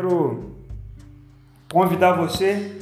quero 0.00 0.54
convidar 1.70 2.12
você 2.12 2.72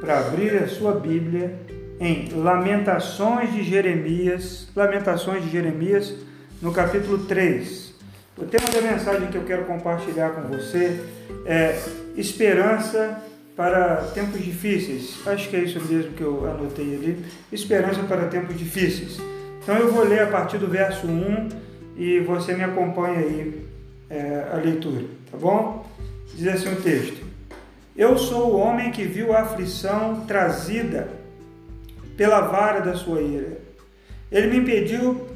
para 0.00 0.18
abrir 0.18 0.56
a 0.56 0.66
sua 0.66 0.94
Bíblia 0.94 1.54
em 2.00 2.28
Lamentações 2.34 3.52
de 3.52 3.62
Jeremias, 3.62 4.68
Lamentações 4.74 5.44
de 5.44 5.50
Jeremias, 5.50 6.12
no 6.60 6.72
capítulo 6.72 7.18
3. 7.18 7.94
O 8.36 8.46
tema 8.46 8.66
da 8.68 8.80
mensagem 8.80 9.28
que 9.28 9.36
eu 9.36 9.44
quero 9.44 9.64
compartilhar 9.64 10.30
com 10.30 10.48
você 10.48 11.00
é 11.46 11.80
Esperança 12.16 13.22
para 13.54 13.98
tempos 14.12 14.44
difíceis. 14.44 15.20
Acho 15.26 15.48
que 15.48 15.54
é 15.54 15.60
isso 15.60 15.80
mesmo 15.84 16.14
que 16.14 16.22
eu 16.22 16.50
anotei 16.50 16.96
ali. 16.96 17.24
Esperança 17.52 18.02
para 18.02 18.26
tempos 18.26 18.58
difíceis. 18.58 19.18
Então 19.62 19.76
eu 19.76 19.92
vou 19.92 20.02
ler 20.02 20.22
a 20.22 20.26
partir 20.26 20.58
do 20.58 20.66
verso 20.66 21.06
1 21.06 21.48
e 21.96 22.18
você 22.20 22.54
me 22.54 22.64
acompanha 22.64 23.20
aí 23.20 23.64
é, 24.10 24.48
a 24.52 24.56
leitura, 24.56 25.04
tá 25.30 25.38
bom? 25.38 25.88
Diz 26.34 26.46
assim 26.48 26.72
o 26.72 26.82
texto: 26.82 27.24
Eu 27.96 28.16
sou 28.18 28.52
o 28.52 28.58
homem 28.58 28.90
que 28.90 29.04
viu 29.04 29.32
a 29.32 29.40
aflição 29.40 30.24
trazida 30.26 31.08
pela 32.16 32.42
vara 32.42 32.80
da 32.80 32.94
sua 32.94 33.20
ira. 33.20 33.58
Ele 34.30 34.48
me 34.48 34.58
impediu, 34.58 35.26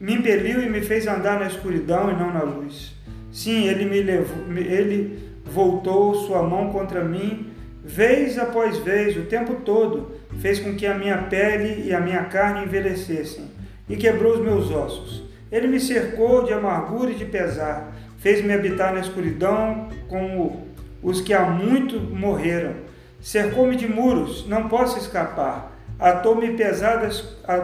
me 0.00 0.14
impeliu 0.14 0.62
e 0.62 0.68
me 0.68 0.80
fez 0.80 1.06
andar 1.06 1.38
na 1.38 1.46
escuridão 1.46 2.10
e 2.10 2.14
não 2.14 2.32
na 2.32 2.42
luz. 2.42 2.94
Sim, 3.30 3.68
ele 3.68 3.84
me 3.84 4.02
levou, 4.02 4.52
ele 4.56 5.18
voltou 5.44 6.14
sua 6.14 6.42
mão 6.42 6.72
contra 6.72 7.04
mim, 7.04 7.52
vez 7.84 8.38
após 8.38 8.78
vez, 8.78 9.16
o 9.16 9.22
tempo 9.22 9.56
todo, 9.64 10.12
fez 10.40 10.58
com 10.58 10.74
que 10.74 10.86
a 10.86 10.94
minha 10.94 11.18
pele 11.18 11.86
e 11.86 11.94
a 11.94 12.00
minha 12.00 12.24
carne 12.24 12.64
envelhecessem 12.64 13.44
e 13.88 13.96
quebrou 13.96 14.34
os 14.34 14.40
meus 14.40 14.70
ossos. 14.70 15.22
Ele 15.50 15.66
me 15.66 15.80
cercou 15.80 16.44
de 16.44 16.52
amargura 16.52 17.10
e 17.10 17.14
de 17.14 17.24
pesar, 17.24 17.94
fez-me 18.18 18.52
habitar 18.52 18.92
na 18.92 19.00
escuridão 19.00 19.88
como 20.08 20.68
os 21.02 21.20
que 21.20 21.32
há 21.32 21.42
muito 21.42 21.98
morreram. 22.00 22.74
Cercou-me 23.20 23.76
de 23.76 23.88
muros, 23.88 24.46
não 24.46 24.68
posso 24.68 24.98
escapar. 24.98 25.76
Atou-me 25.98 26.52
pesadas, 26.52 27.20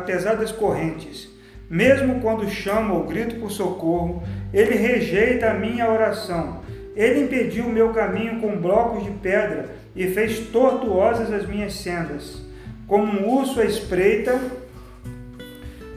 pesadas 0.06 0.50
correntes. 0.50 1.28
Mesmo 1.70 2.20
quando 2.20 2.48
chamo 2.48 2.94
ou 2.94 3.04
grito 3.04 3.36
por 3.36 3.50
socorro, 3.50 4.22
ele 4.52 4.74
rejeita 4.74 5.50
a 5.50 5.54
minha 5.54 5.90
oração. 5.90 6.60
Ele 6.96 7.24
impediu 7.24 7.66
o 7.66 7.72
meu 7.72 7.90
caminho 7.90 8.40
com 8.40 8.56
blocos 8.56 9.04
de 9.04 9.10
pedra 9.10 9.70
e 9.96 10.06
fez 10.08 10.38
tortuosas 10.48 11.32
as 11.32 11.46
minhas 11.46 11.74
sendas. 11.74 12.42
Como 12.86 13.04
um 13.04 13.28
urso 13.38 13.60
à 13.60 13.64
espreita, 13.64 14.38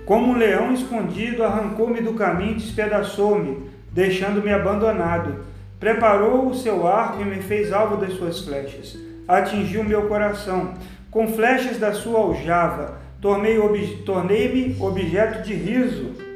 como 0.05 0.31
um 0.31 0.38
leão 0.38 0.73
escondido, 0.73 1.44
arrancou-me 1.44 2.02
do 2.02 2.13
caminho 2.13 2.53
e 2.53 2.55
despedaçou-me, 2.55 3.69
deixando-me 3.91 4.52
abandonado. 4.52 5.45
Preparou 5.80 6.47
o 6.47 6.55
seu 6.55 6.88
arco 6.88 7.21
e 7.21 7.25
me 7.25 7.41
fez 7.41 7.71
alvo 7.71 7.97
das 7.97 8.13
suas 8.13 8.41
flechas. 8.41 8.97
Atingiu 9.27 9.83
meu 9.83 10.07
coração. 10.07 10.73
Com 11.11 11.27
flechas 11.27 11.77
da 11.77 11.94
sua 11.94 12.19
aljava, 12.19 12.99
tornei-me 13.21 14.75
objeto 14.79 15.44
de 15.44 15.53
riso 15.53 16.27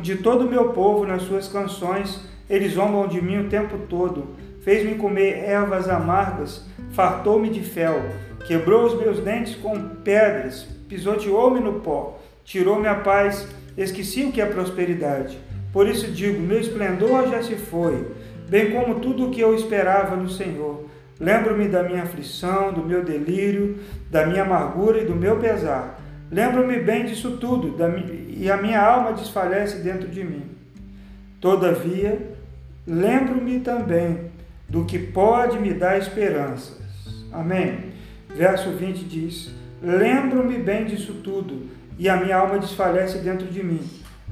de 0.00 0.16
todo 0.16 0.46
o 0.46 0.50
meu 0.50 0.70
povo 0.70 1.06
nas 1.06 1.22
suas 1.22 1.48
canções. 1.48 2.20
Eles 2.48 2.72
zombam 2.72 3.06
de 3.06 3.20
mim 3.20 3.38
o 3.38 3.48
tempo 3.48 3.78
todo. 3.88 4.36
Fez-me 4.62 4.96
comer 4.96 5.44
ervas 5.44 5.88
amargas, 5.88 6.64
fartou-me 6.92 7.48
de 7.48 7.62
fel, 7.62 8.02
quebrou 8.46 8.84
os 8.84 8.98
meus 8.98 9.20
dentes 9.20 9.54
com 9.54 9.78
pedras, 10.04 10.64
pisoteou-me 10.88 11.60
no 11.60 11.80
pó, 11.80 12.18
tirou-me 12.44 12.86
a 12.86 12.96
paz, 12.96 13.48
esqueci 13.84 14.24
o 14.24 14.32
que 14.32 14.40
é 14.40 14.46
prosperidade. 14.46 15.38
Por 15.72 15.86
isso 15.86 16.10
digo: 16.10 16.40
meu 16.40 16.60
esplendor 16.60 17.28
já 17.28 17.42
se 17.42 17.54
foi, 17.54 18.12
bem 18.48 18.72
como 18.72 19.00
tudo 19.00 19.26
o 19.26 19.30
que 19.30 19.40
eu 19.40 19.54
esperava 19.54 20.16
no 20.16 20.28
Senhor. 20.28 20.86
Lembro-me 21.20 21.68
da 21.68 21.82
minha 21.82 22.04
aflição, 22.04 22.72
do 22.72 22.84
meu 22.84 23.04
delírio, 23.04 23.78
da 24.10 24.26
minha 24.26 24.42
amargura 24.42 25.00
e 25.00 25.04
do 25.04 25.16
meu 25.16 25.36
pesar. 25.36 26.00
Lembro-me 26.30 26.78
bem 26.78 27.06
disso 27.06 27.38
tudo, 27.38 27.74
e 28.28 28.50
a 28.50 28.56
minha 28.56 28.80
alma 28.80 29.12
desfalece 29.12 29.78
dentro 29.78 30.08
de 30.08 30.22
mim. 30.22 30.44
Todavia, 31.40 32.18
lembro-me 32.86 33.60
também 33.60 34.30
do 34.68 34.84
que 34.84 34.98
pode 34.98 35.58
me 35.58 35.72
dar 35.72 35.98
esperanças. 35.98 36.78
Amém. 37.32 37.78
Verso 38.34 38.70
20 38.70 39.04
diz: 39.04 39.50
Lembro-me 39.82 40.58
bem 40.58 40.84
disso 40.84 41.14
tudo 41.24 41.77
e 41.98 42.08
a 42.08 42.16
minha 42.16 42.36
alma 42.36 42.58
desfalece 42.58 43.18
dentro 43.18 43.46
de 43.46 43.62
mim. 43.62 43.80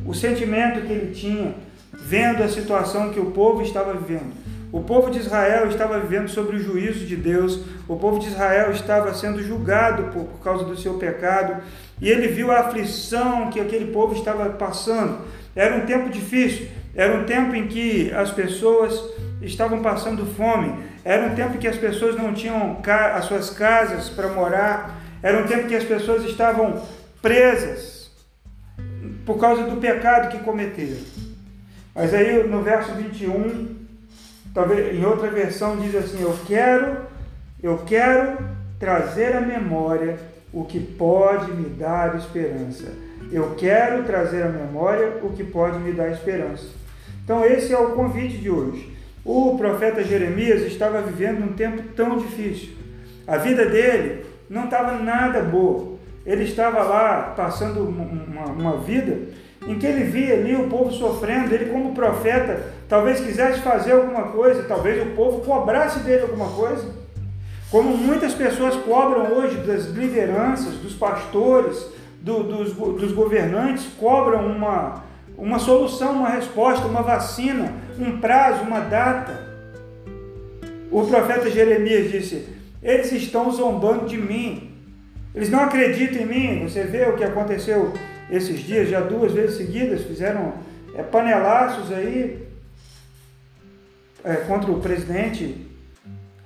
O 0.05 0.15
sentimento 0.15 0.87
que 0.87 0.93
ele 0.93 1.15
tinha, 1.15 1.55
vendo 1.93 2.43
a 2.43 2.49
situação 2.49 3.11
que 3.11 3.19
o 3.19 3.33
povo 3.33 3.63
estava 3.63 3.93
vivendo. 3.95 4.33
O 4.73 4.83
povo 4.83 5.11
de 5.11 5.19
Israel 5.19 5.69
estava 5.69 5.99
vivendo 5.99 6.29
sobre 6.29 6.57
o 6.57 6.63
juízo 6.63 7.07
de 7.07 7.17
Deus, 7.17 7.61
o 7.89 7.97
povo 7.97 8.19
de 8.19 8.27
Israel 8.27 8.71
estava 8.73 9.15
sendo 9.15 9.43
julgado 9.43 10.13
por, 10.13 10.25
por 10.25 10.41
causa 10.43 10.65
do 10.65 10.77
seu 10.77 10.95
pecado, 10.95 11.63
e 12.01 12.11
ele 12.11 12.29
viu 12.29 12.51
a 12.51 12.61
aflição 12.61 13.49
que 13.49 13.61
aquele 13.61 13.93
povo 13.93 14.15
estava 14.15 14.51
passando. 14.51 15.19
Era 15.55 15.77
um 15.77 15.87
tempo 15.87 16.11
difícil, 16.11 16.69
era 16.95 17.17
um 17.17 17.25
tempo 17.25 17.55
em 17.55 17.69
que 17.69 18.13
as 18.13 18.31
pessoas 18.31 19.03
estavam 19.41 19.81
passando 19.81 20.27
fome, 20.27 20.75
era 21.05 21.27
um 21.27 21.35
tempo 21.35 21.55
em 21.55 21.59
que 21.59 21.69
as 21.69 21.77
pessoas 21.77 22.17
não 22.17 22.35
tinham 22.35 22.79
as 23.15 23.25
suas 23.25 23.51
casas 23.51 24.09
para 24.09 24.29
morar, 24.29 25.01
era 25.23 25.43
um 25.43 25.47
tempo 25.47 25.69
que 25.69 25.75
as 25.75 25.85
pessoas 25.85 26.25
estavam 26.25 26.83
presas 27.27 28.09
por 29.25 29.37
causa 29.41 29.65
do 29.65 29.81
pecado 29.81 30.31
que 30.31 30.45
cometeram. 30.45 31.01
Mas 31.93 32.15
aí 32.15 32.47
no 32.47 32.63
verso 32.63 32.95
21, 32.95 33.75
talvez 34.55 34.95
em 34.95 35.05
outra 35.05 35.29
versão 35.29 35.77
diz 35.77 35.93
assim: 35.97 36.23
"Eu 36.23 36.39
quero, 36.47 36.99
eu 37.61 37.79
quero 37.79 38.39
trazer 38.79 39.35
à 39.35 39.41
memória 39.41 40.17
o 40.53 40.65
que 40.65 40.79
pode 40.79 41.51
me 41.51 41.69
dar 41.71 42.15
esperança. 42.15 42.93
Eu 43.33 43.57
quero 43.57 44.05
trazer 44.05 44.45
à 44.45 44.49
memória 44.49 45.19
o 45.21 45.31
que 45.31 45.43
pode 45.43 45.81
me 45.81 45.93
dar 45.93 46.13
esperança." 46.13 46.69
Então 47.25 47.45
esse 47.45 47.73
é 47.73 47.79
o 47.79 47.91
convite 47.91 48.39
de 48.39 48.49
hoje. 48.49 48.97
O 49.25 49.59
profeta 49.59 50.05
Jeremias 50.05 50.63
estava 50.63 51.03
vivendo 51.03 51.43
um 51.43 51.55
tempo 51.55 51.83
tão 51.97 52.19
difícil. 52.19 52.77
A 53.27 53.37
vida 53.37 53.67
dele 53.67 54.25
não 54.49 54.67
estava 54.67 54.93
nada 55.03 55.43
boa. 55.43 55.96
Ele 56.27 56.45
estava 56.45 56.83
lá 56.83 57.35
passando 57.37 57.89
uma, 57.89 58.47
uma, 58.47 58.77
vida 58.79 59.29
em 59.67 59.79
que 59.79 59.87
ele 59.87 60.05
via 60.05 60.35
ali 60.35 60.57
o 60.57 60.69
povo 60.69 60.91
sofrendo. 60.91 61.55
Ele, 61.55 61.67
como 61.67 61.95
profeta, 61.95 62.73
talvez 62.89 63.21
quisesse 63.21 63.61
fazer 63.61 63.93
alguma 63.93 64.25
coisa, 64.25 64.65
talvez 64.65 65.01
o 65.01 65.15
povo 65.15 65.41
cobrasse 65.43 66.01
dele 66.01 66.23
alguma 66.23 66.49
coisa. 66.49 66.85
Como 67.71 67.97
muitas 67.97 68.35
pessoas 68.35 68.75
cobram 68.77 69.33
hoje 69.33 69.57
das 69.59 69.87
lideranças, 69.87 70.75
dos 70.75 70.95
pastores, 70.95 71.87
do, 72.21 72.43
dos, 72.43 72.73
dos 72.73 73.13
governantes, 73.13 73.87
cobram 73.99 74.47
uma, 74.47 75.05
uma 75.39 75.59
solução, 75.61 76.13
uma 76.13 76.31
resposta, 76.31 76.87
uma 76.87 77.03
vacina, 77.03 77.73
um 77.99 78.19
prazo, 78.19 78.63
uma 78.63 78.81
data. 78.81 79.47
O 80.91 81.05
profeta 81.07 81.51
Jeremias 81.51 82.11
disse: 82.11 82.57
eles 82.83 83.11
estão 83.13 83.51
zombando 83.51 84.07
de 84.07 84.17
mim. 84.17 84.76
Eles 85.37 85.51
não 85.51 85.61
acreditam 85.61 86.23
em 86.23 86.27
mim. 86.27 86.63
Você 86.67 86.83
vê 86.85 87.05
o 87.05 87.15
que 87.15 87.23
aconteceu 87.23 87.93
esses 88.31 88.59
dias, 88.61 88.89
já 88.89 89.01
duas 89.01 89.33
vezes 89.33 89.59
seguidas, 89.59 90.03
fizeram 90.03 90.55
é, 90.95 91.03
panelaços 91.03 91.93
aí 91.93 92.43
é, 94.25 94.37
contra 94.37 94.73
o 94.73 94.81
presidente. 94.81 95.67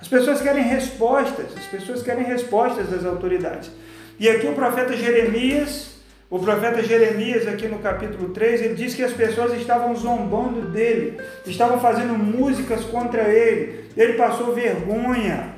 As 0.00 0.08
pessoas 0.08 0.42
querem 0.42 0.64
respostas, 0.64 1.46
as 1.56 1.66
pessoas 1.66 2.02
querem 2.02 2.24
respostas 2.24 2.90
das 2.90 3.04
autoridades. 3.04 3.70
E 4.18 4.28
aqui 4.28 4.46
o 4.46 4.54
profeta 4.54 4.94
Jeremias, 4.96 5.94
o 6.28 6.38
profeta 6.38 6.82
Jeremias, 6.82 7.46
aqui 7.46 7.68
no 7.68 7.78
capítulo 7.78 8.30
3, 8.30 8.62
ele 8.62 8.74
diz 8.74 8.94
que 8.94 9.02
as 9.02 9.12
pessoas 9.12 9.54
estavam 9.54 9.94
zombando 9.94 10.62
dele, 10.62 11.18
estavam 11.46 11.80
fazendo 11.80 12.14
músicas 12.14 12.84
contra 12.84 13.22
ele, 13.22 13.84
ele 13.96 14.14
passou 14.14 14.52
vergonha, 14.52 15.54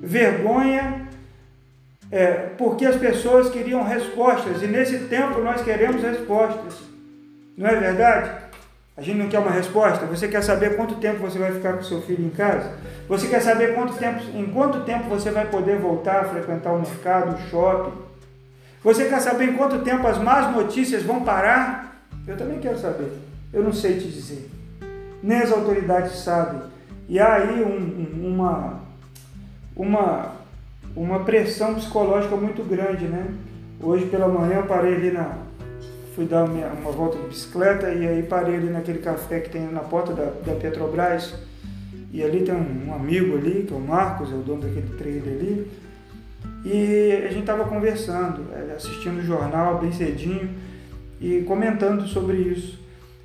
vergonha 0.00 1.01
é, 2.12 2.50
porque 2.58 2.84
as 2.84 2.96
pessoas 2.96 3.48
queriam 3.48 3.82
respostas 3.82 4.62
e 4.62 4.66
nesse 4.66 4.98
tempo 5.04 5.40
nós 5.40 5.62
queremos 5.62 6.02
respostas. 6.02 6.74
Não 7.56 7.66
é 7.66 7.74
verdade? 7.74 8.30
A 8.94 9.00
gente 9.00 9.16
não 9.16 9.28
quer 9.30 9.38
uma 9.38 9.50
resposta. 9.50 10.04
Você 10.04 10.28
quer 10.28 10.42
saber 10.42 10.76
quanto 10.76 10.96
tempo 10.96 11.20
você 11.20 11.38
vai 11.38 11.50
ficar 11.52 11.72
com 11.72 11.82
seu 11.82 12.02
filho 12.02 12.26
em 12.26 12.30
casa? 12.30 12.74
Você 13.08 13.26
quer 13.28 13.40
saber 13.40 13.74
quanto 13.74 13.94
tempo, 13.94 14.20
em 14.34 14.46
quanto 14.52 14.80
tempo 14.80 15.08
você 15.08 15.30
vai 15.30 15.46
poder 15.46 15.78
voltar 15.78 16.20
a 16.20 16.24
frequentar 16.24 16.72
o 16.74 16.80
mercado, 16.80 17.34
o 17.34 17.48
shopping? 17.48 17.96
Você 18.84 19.06
quer 19.06 19.20
saber 19.20 19.46
em 19.46 19.54
quanto 19.54 19.78
tempo 19.78 20.06
as 20.06 20.18
más 20.18 20.54
notícias 20.54 21.02
vão 21.02 21.24
parar? 21.24 22.04
Eu 22.28 22.36
também 22.36 22.58
quero 22.58 22.78
saber. 22.78 23.10
Eu 23.54 23.62
não 23.62 23.72
sei 23.72 23.98
te 23.98 24.08
dizer. 24.08 24.50
Nem 25.22 25.38
as 25.38 25.50
autoridades 25.50 26.18
sabem. 26.18 26.60
E 27.08 27.18
há 27.18 27.34
aí 27.34 27.62
um, 27.62 28.34
uma, 28.34 28.80
uma, 29.74 30.32
uma 30.94 31.20
pressão 31.20 31.74
psicológica 31.74 32.36
muito 32.36 32.62
grande, 32.62 33.06
né? 33.06 33.26
Hoje 33.80 34.06
pela 34.06 34.28
manhã 34.28 34.58
eu 34.58 34.66
parei 34.66 34.94
ali 34.94 35.10
na 35.10 35.38
fui 36.14 36.26
dar 36.26 36.44
uma, 36.44 36.66
uma 36.66 36.92
volta 36.92 37.16
de 37.18 37.28
bicicleta 37.28 37.90
e 37.90 38.06
aí 38.06 38.22
parei 38.22 38.56
ali 38.56 38.70
naquele 38.70 38.98
café 38.98 39.40
que 39.40 39.50
tem 39.50 39.62
na 39.62 39.80
porta 39.80 40.12
da, 40.12 40.24
da 40.24 40.54
Petrobras. 40.54 41.34
E 42.12 42.22
ali 42.22 42.42
tem 42.42 42.54
um, 42.54 42.88
um, 42.88 42.94
amigo 42.94 43.36
ali, 43.36 43.64
que 43.66 43.72
é 43.72 43.76
o 43.76 43.80
Marcos, 43.80 44.30
é 44.30 44.34
o 44.34 44.38
dono 44.38 44.60
daquele 44.60 44.94
trailer 44.98 45.32
ali. 45.32 45.70
E 46.64 47.24
a 47.24 47.28
gente 47.28 47.40
estava 47.40 47.64
conversando, 47.64 48.44
é, 48.52 48.74
assistindo 48.74 49.18
o 49.18 49.22
jornal 49.22 49.78
bem 49.78 49.92
cedinho 49.92 50.50
e 51.18 51.40
comentando 51.42 52.06
sobre 52.06 52.36
isso. 52.36 52.78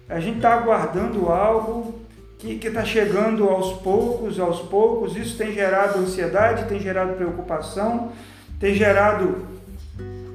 A 0.08 0.22
gente 0.22 0.38
está 0.38 0.54
aguardando 0.54 1.28
algo 1.28 2.00
que 2.40 2.68
está 2.68 2.86
chegando 2.86 3.50
aos 3.50 3.82
poucos, 3.82 4.40
aos 4.40 4.62
poucos. 4.62 5.16
Isso 5.16 5.38
tem 5.38 5.54
gerado 5.54 6.00
ansiedade, 6.00 6.66
tem 6.66 6.80
gerado 6.80 7.14
preocupação, 7.14 8.12
tem 8.60 8.76
gerado 8.76 9.48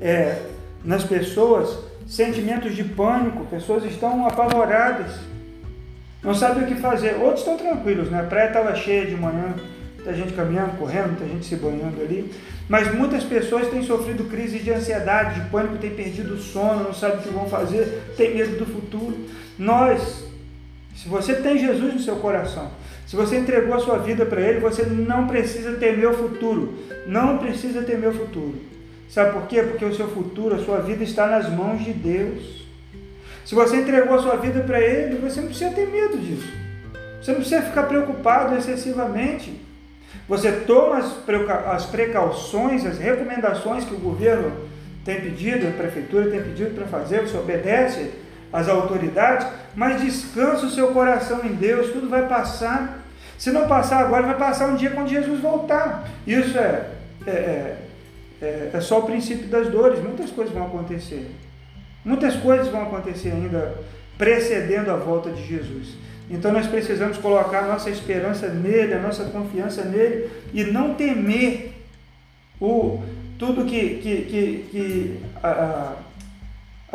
é, 0.00 0.42
nas 0.84 1.04
pessoas 1.04 1.78
sentimentos 2.06 2.74
de 2.74 2.84
pânico. 2.84 3.44
Pessoas 3.46 3.84
estão 3.84 4.26
apavoradas, 4.26 5.12
não 6.22 6.34
sabem 6.34 6.64
o 6.64 6.66
que 6.66 6.74
fazer. 6.76 7.16
Outros 7.16 7.40
estão 7.40 7.56
tranquilos, 7.56 8.10
né? 8.10 8.20
A 8.20 8.24
praia 8.24 8.48
estava 8.48 8.74
cheia 8.74 9.06
de 9.06 9.16
manhã, 9.16 9.54
muita 9.96 10.14
gente 10.14 10.32
caminhando, 10.32 10.78
correndo, 10.78 11.08
muita 11.08 11.26
gente 11.26 11.46
se 11.46 11.56
banhando 11.56 12.00
ali. 12.00 12.32
Mas 12.68 12.92
muitas 12.94 13.24
pessoas 13.24 13.68
têm 13.68 13.82
sofrido 13.82 14.24
crise 14.24 14.58
de 14.58 14.72
ansiedade, 14.72 15.40
de 15.40 15.50
pânico, 15.50 15.78
têm 15.78 15.90
perdido 15.90 16.34
o 16.34 16.38
sono, 16.38 16.84
não 16.84 16.94
sabem 16.94 17.18
o 17.18 17.22
que 17.22 17.28
vão 17.28 17.48
fazer, 17.48 18.02
têm 18.16 18.34
medo 18.34 18.56
do 18.56 18.66
futuro. 18.66 19.16
Nós, 19.58 20.24
se 20.94 21.08
você 21.08 21.34
tem 21.34 21.58
Jesus 21.58 21.94
no 21.94 22.00
seu 22.00 22.16
coração, 22.16 22.70
se 23.06 23.16
você 23.16 23.36
entregou 23.36 23.74
a 23.74 23.78
sua 23.78 23.98
vida 23.98 24.24
para 24.24 24.40
Ele, 24.40 24.60
você 24.60 24.84
não 24.84 25.26
precisa 25.26 25.72
temer 25.76 26.08
o 26.08 26.14
futuro. 26.14 26.78
Não 27.06 27.38
precisa 27.38 27.82
temer 27.82 28.10
o 28.10 28.14
futuro. 28.14 28.54
Sabe 29.08 29.32
por 29.32 29.46
quê? 29.46 29.62
Porque 29.62 29.84
o 29.84 29.94
seu 29.94 30.08
futuro, 30.08 30.54
a 30.54 30.58
sua 30.58 30.78
vida 30.78 31.04
está 31.04 31.26
nas 31.26 31.50
mãos 31.50 31.84
de 31.84 31.92
Deus. 31.92 32.66
Se 33.44 33.54
você 33.54 33.76
entregou 33.76 34.14
a 34.14 34.22
sua 34.22 34.36
vida 34.36 34.60
para 34.60 34.80
Ele, 34.80 35.16
você 35.16 35.40
não 35.40 35.48
precisa 35.48 35.70
ter 35.70 35.86
medo 35.88 36.16
disso. 36.16 36.48
Você 37.20 37.32
não 37.32 37.40
precisa 37.40 37.62
ficar 37.62 37.82
preocupado 37.82 38.56
excessivamente. 38.56 39.60
Você 40.28 40.50
toma 40.50 40.98
as 41.66 41.84
precauções, 41.86 42.86
as 42.86 42.98
recomendações 42.98 43.84
que 43.84 43.94
o 43.94 43.98
governo 43.98 44.52
tem 45.04 45.20
pedido, 45.20 45.66
a 45.66 45.70
prefeitura 45.72 46.30
tem 46.30 46.42
pedido 46.42 46.74
para 46.74 46.86
fazer, 46.86 47.22
você 47.22 47.36
obedece 47.36 48.10
às 48.52 48.68
autoridades, 48.68 49.46
mas 49.74 50.02
descansa 50.02 50.66
o 50.66 50.70
seu 50.70 50.88
coração 50.88 51.44
em 51.44 51.54
Deus, 51.54 51.92
tudo 51.92 52.08
vai 52.08 52.26
passar. 52.26 53.02
Se 53.38 53.50
não 53.50 53.66
passar 53.66 53.98
agora, 53.98 54.26
vai 54.26 54.36
passar 54.36 54.68
um 54.68 54.76
dia 54.76 54.90
quando 54.90 55.08
Jesus 55.08 55.40
voltar. 55.40 56.08
Isso 56.26 56.58
é, 56.58 56.90
é, 57.26 57.30
é, 57.30 57.78
é, 58.40 58.70
é 58.72 58.80
só 58.80 59.00
o 59.00 59.02
princípio 59.04 59.48
das 59.48 59.68
dores, 59.68 60.02
muitas 60.02 60.30
coisas 60.30 60.52
vão 60.52 60.66
acontecer. 60.66 61.30
Muitas 62.04 62.36
coisas 62.36 62.68
vão 62.68 62.82
acontecer 62.82 63.30
ainda 63.30 63.74
precedendo 64.18 64.90
a 64.90 64.96
volta 64.96 65.30
de 65.30 65.44
Jesus. 65.46 65.94
Então 66.30 66.52
nós 66.52 66.66
precisamos 66.66 67.18
colocar 67.18 67.62
nossa 67.62 67.90
esperança 67.90 68.48
nele, 68.48 68.94
a 68.94 69.00
nossa 69.00 69.24
confiança 69.24 69.84
nele 69.84 70.30
e 70.52 70.64
não 70.64 70.94
temer 70.94 71.72
o, 72.60 73.02
tudo 73.38 73.64
que, 73.64 73.96
que, 73.96 74.16
que, 74.22 74.66
que 74.70 75.20
a, 75.42 75.48
a, 75.48 75.92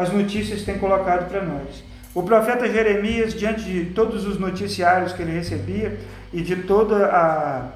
as 0.02 0.12
notícias 0.12 0.64
têm 0.64 0.80
colocado 0.80 1.30
para 1.30 1.44
nós. 1.44 1.84
O 2.18 2.24
profeta 2.24 2.68
Jeremias, 2.68 3.36
diante 3.36 3.62
de 3.62 3.86
todos 3.92 4.26
os 4.26 4.40
noticiários 4.40 5.14
que 5.14 5.22
ele 5.22 5.34
recebia 5.34 6.00
e 6.34 6.42
de 6.42 6.56
toda 6.56 7.06
a, 7.06 7.70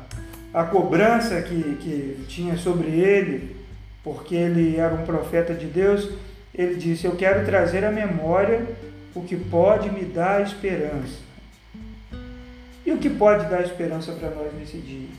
a 0.51 0.63
cobrança 0.63 1.39
que, 1.43 1.61
que 1.75 2.25
tinha 2.27 2.57
sobre 2.57 2.89
ele, 2.89 3.55
porque 4.03 4.33
ele 4.33 4.77
era 4.77 4.95
um 4.95 5.05
profeta 5.05 5.53
de 5.53 5.67
Deus, 5.67 6.09
ele 6.55 6.73
disse: 6.73 7.05
Eu 7.05 7.15
quero 7.15 7.45
trazer 7.45 7.85
à 7.85 7.91
memória 7.91 8.65
o 9.13 9.21
que 9.21 9.35
pode 9.37 9.91
me 9.91 10.05
dar 10.05 10.41
esperança. 10.41 11.19
E 12.83 12.91
o 12.91 12.97
que 12.97 13.11
pode 13.11 13.45
dar 13.45 13.61
esperança 13.61 14.11
para 14.13 14.31
nós 14.31 14.51
nesse 14.59 14.77
dia? 14.77 15.09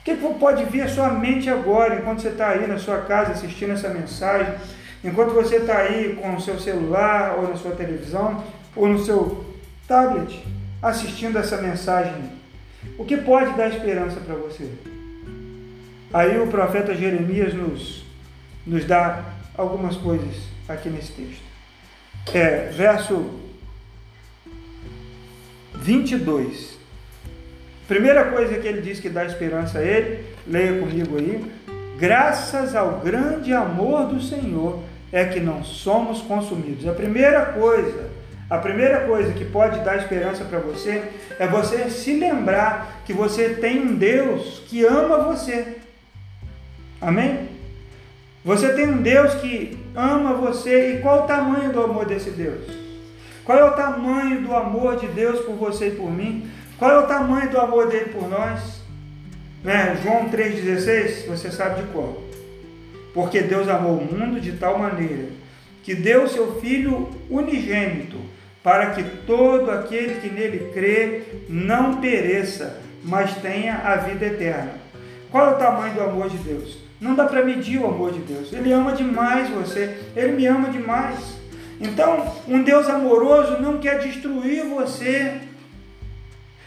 O 0.00 0.04
que 0.04 0.14
pode 0.38 0.64
vir 0.64 0.80
à 0.80 0.88
sua 0.88 1.10
mente 1.10 1.50
agora, 1.50 1.96
enquanto 1.96 2.22
você 2.22 2.28
está 2.28 2.48
aí 2.48 2.66
na 2.66 2.78
sua 2.78 3.02
casa 3.02 3.32
assistindo 3.32 3.72
essa 3.72 3.90
mensagem, 3.90 4.54
enquanto 5.04 5.32
você 5.32 5.56
está 5.56 5.78
aí 5.78 6.16
com 6.20 6.34
o 6.34 6.40
seu 6.40 6.58
celular, 6.58 7.36
ou 7.38 7.48
na 7.48 7.56
sua 7.56 7.72
televisão, 7.72 8.44
ou 8.74 8.88
no 8.88 9.04
seu 9.04 9.44
tablet, 9.86 10.44
assistindo 10.80 11.38
essa 11.38 11.60
mensagem? 11.60 12.30
O 12.98 13.04
que 13.04 13.16
pode 13.16 13.56
dar 13.56 13.68
esperança 13.68 14.20
para 14.20 14.34
você? 14.34 14.68
Aí 16.12 16.38
o 16.38 16.46
profeta 16.48 16.94
Jeremias 16.94 17.54
nos, 17.54 18.04
nos 18.66 18.84
dá 18.84 19.24
algumas 19.56 19.96
coisas 19.96 20.34
aqui 20.68 20.88
nesse 20.88 21.12
texto. 21.12 21.42
É, 22.34 22.70
verso 22.70 23.30
22. 25.74 26.78
Primeira 27.88 28.26
coisa 28.26 28.58
que 28.58 28.66
ele 28.66 28.80
diz 28.80 29.00
que 29.00 29.08
dá 29.08 29.24
esperança 29.24 29.78
a 29.78 29.82
ele, 29.82 30.24
leia 30.46 30.78
comigo 30.78 31.18
aí. 31.18 31.44
Graças 31.98 32.74
ao 32.74 33.00
grande 33.00 33.52
amor 33.52 34.06
do 34.06 34.20
Senhor 34.20 34.82
é 35.12 35.26
que 35.26 35.38
não 35.38 35.62
somos 35.62 36.22
consumidos. 36.22 36.88
A 36.88 36.92
primeira 36.92 37.46
coisa, 37.46 38.10
a 38.48 38.56
primeira 38.56 39.00
coisa 39.00 39.32
que 39.34 39.44
pode 39.44 39.80
dar 39.80 39.98
esperança 39.98 40.44
para 40.44 40.58
você 40.58 41.04
é 41.38 41.46
você 41.46 41.90
se 41.90 42.14
lembrar 42.14 43.02
que 43.04 43.12
você 43.12 43.50
tem 43.50 43.80
um 43.80 43.94
Deus 43.94 44.62
que 44.66 44.84
ama 44.84 45.18
você. 45.18 45.76
Amém? 47.00 47.50
Você 48.44 48.72
tem 48.72 48.88
um 48.88 49.02
Deus 49.02 49.34
que 49.34 49.78
ama 49.94 50.32
você 50.32 50.94
e 50.94 51.00
qual 51.00 51.24
o 51.24 51.26
tamanho 51.26 51.72
do 51.72 51.82
amor 51.82 52.06
desse 52.06 52.30
Deus? 52.30 52.64
Qual 53.44 53.58
é 53.58 53.64
o 53.64 53.72
tamanho 53.72 54.40
do 54.42 54.54
amor 54.54 54.96
de 54.96 55.08
Deus 55.08 55.40
por 55.40 55.54
você 55.56 55.88
e 55.88 55.96
por 55.96 56.10
mim? 56.10 56.48
Qual 56.78 56.90
é 56.90 56.98
o 56.98 57.06
tamanho 57.06 57.50
do 57.50 57.60
amor 57.60 57.88
dele 57.88 58.06
por 58.06 58.28
nós? 58.28 58.80
Né? 59.62 59.98
João 60.02 60.28
3,16, 60.28 61.26
você 61.26 61.50
sabe 61.50 61.82
de 61.82 61.88
qual? 61.88 62.21
Porque 63.12 63.40
Deus 63.40 63.68
amou 63.68 63.98
o 63.98 64.04
mundo 64.04 64.40
de 64.40 64.52
tal 64.52 64.78
maneira 64.78 65.28
que 65.82 65.94
deu 65.94 66.28
seu 66.28 66.60
Filho 66.60 67.10
unigênito 67.28 68.16
para 68.62 68.90
que 68.90 69.02
todo 69.26 69.70
aquele 69.70 70.20
que 70.20 70.28
nele 70.28 70.70
crê 70.72 71.22
não 71.48 72.00
pereça, 72.00 72.80
mas 73.02 73.34
tenha 73.36 73.74
a 73.78 73.96
vida 73.96 74.26
eterna. 74.26 74.74
Qual 75.30 75.50
é 75.50 75.54
o 75.54 75.58
tamanho 75.58 75.94
do 75.94 76.02
amor 76.02 76.28
de 76.28 76.36
Deus? 76.38 76.78
Não 77.00 77.16
dá 77.16 77.24
para 77.24 77.44
medir 77.44 77.80
o 77.80 77.86
amor 77.86 78.12
de 78.12 78.20
Deus. 78.20 78.52
Ele 78.52 78.72
ama 78.72 78.92
demais 78.92 79.48
você, 79.48 79.96
ele 80.14 80.32
me 80.32 80.46
ama 80.46 80.68
demais. 80.68 81.36
Então, 81.80 82.32
um 82.46 82.62
Deus 82.62 82.88
amoroso 82.88 83.60
não 83.60 83.78
quer 83.78 83.98
destruir 83.98 84.64
você. 84.66 85.40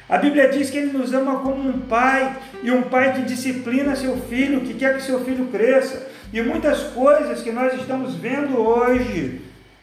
A 0.09 0.17
Bíblia 0.17 0.49
diz 0.49 0.69
que 0.69 0.77
ele 0.77 0.91
nos 0.91 1.13
ama 1.13 1.39
como 1.39 1.69
um 1.69 1.79
pai, 1.79 2.35
e 2.61 2.69
um 2.69 2.81
pai 2.81 3.13
que 3.13 3.21
disciplina 3.21 3.95
seu 3.95 4.17
filho, 4.17 4.61
que 4.61 4.73
quer 4.73 4.97
que 4.97 5.03
seu 5.03 5.23
filho 5.23 5.45
cresça. 5.45 6.05
E 6.35 6.41
muitas 6.41 6.83
coisas 6.87 7.41
que 7.41 7.49
nós 7.49 7.73
estamos 7.75 8.13
vendo 8.15 8.59
hoje 8.59 9.39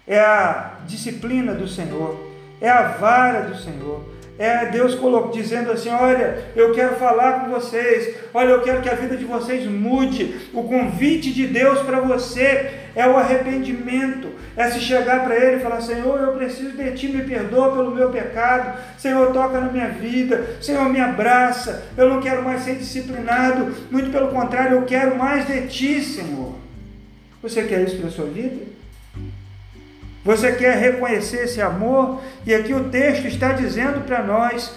é 0.06 0.20
a 0.20 0.74
disciplina 0.86 1.54
do 1.54 1.66
Senhor, 1.66 2.30
é 2.60 2.68
a 2.68 2.88
vara 2.88 3.40
do 3.40 3.56
Senhor, 3.56 4.04
é 4.38 4.66
Deus 4.66 4.94
dizendo 5.32 5.72
assim: 5.72 5.88
Olha, 5.88 6.44
eu 6.54 6.74
quero 6.74 6.96
falar 6.96 7.40
com 7.40 7.52
vocês, 7.52 8.16
olha, 8.34 8.50
eu 8.50 8.60
quero 8.60 8.82
que 8.82 8.90
a 8.90 8.94
vida 8.94 9.16
de 9.16 9.24
vocês 9.24 9.64
mude. 9.66 10.50
O 10.52 10.64
convite 10.64 11.32
de 11.32 11.46
Deus 11.46 11.78
para 11.78 12.00
você 12.00 12.81
é 12.94 13.06
o 13.06 13.16
arrependimento, 13.16 14.28
é 14.56 14.70
se 14.70 14.80
chegar 14.80 15.24
para 15.24 15.36
Ele 15.36 15.56
e 15.56 15.60
falar: 15.60 15.80
Senhor, 15.80 16.20
eu 16.20 16.32
preciso 16.32 16.76
de 16.76 16.92
Ti, 16.92 17.08
me 17.08 17.22
perdoa 17.22 17.72
pelo 17.72 17.94
meu 17.94 18.10
pecado, 18.10 18.78
Senhor, 18.98 19.32
toca 19.32 19.60
na 19.60 19.70
minha 19.70 19.88
vida, 19.88 20.56
Senhor, 20.60 20.88
me 20.88 21.00
abraça. 21.00 21.84
Eu 21.96 22.08
não 22.08 22.20
quero 22.20 22.42
mais 22.42 22.62
ser 22.62 22.76
disciplinado, 22.76 23.74
muito 23.90 24.10
pelo 24.10 24.28
contrário, 24.28 24.76
eu 24.78 24.82
quero 24.82 25.16
mais 25.16 25.46
de 25.46 25.66
Ti, 25.68 26.02
Senhor. 26.02 26.54
Você 27.42 27.64
quer 27.64 27.82
isso 27.82 27.96
para 27.98 28.08
a 28.08 28.12
sua 28.12 28.26
vida? 28.26 28.72
Você 30.24 30.52
quer 30.52 30.76
reconhecer 30.76 31.44
esse 31.44 31.60
amor? 31.60 32.22
E 32.46 32.54
aqui 32.54 32.72
o 32.72 32.84
texto 32.84 33.26
está 33.26 33.52
dizendo 33.52 34.06
para 34.06 34.22
nós, 34.22 34.72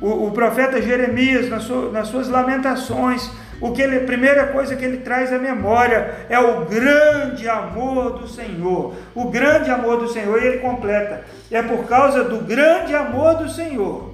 o, 0.00 0.26
o, 0.26 0.30
profeta 0.30 0.80
Jeremias, 0.82 1.48
nas, 1.48 1.66
nas 1.90 2.08
suas 2.08 2.28
lamentações, 2.28 3.30
o 3.60 3.72
que 3.72 3.82
ele, 3.82 3.96
a 3.98 4.04
primeira 4.04 4.46
coisa 4.46 4.74
que 4.74 4.84
ele 4.84 4.98
traz 4.98 5.32
à 5.32 5.38
memória 5.38 6.26
é 6.28 6.38
o 6.38 6.64
grande 6.64 7.48
amor 7.48 8.18
do 8.18 8.28
Senhor. 8.28 8.94
O 9.14 9.30
grande 9.30 9.70
amor 9.70 9.98
do 9.98 10.08
Senhor, 10.08 10.42
e 10.42 10.46
ele 10.46 10.58
completa: 10.58 11.24
é 11.50 11.62
por 11.62 11.84
causa 11.86 12.24
do 12.24 12.38
grande 12.38 12.94
amor 12.94 13.36
do 13.36 13.50
Senhor 13.50 14.10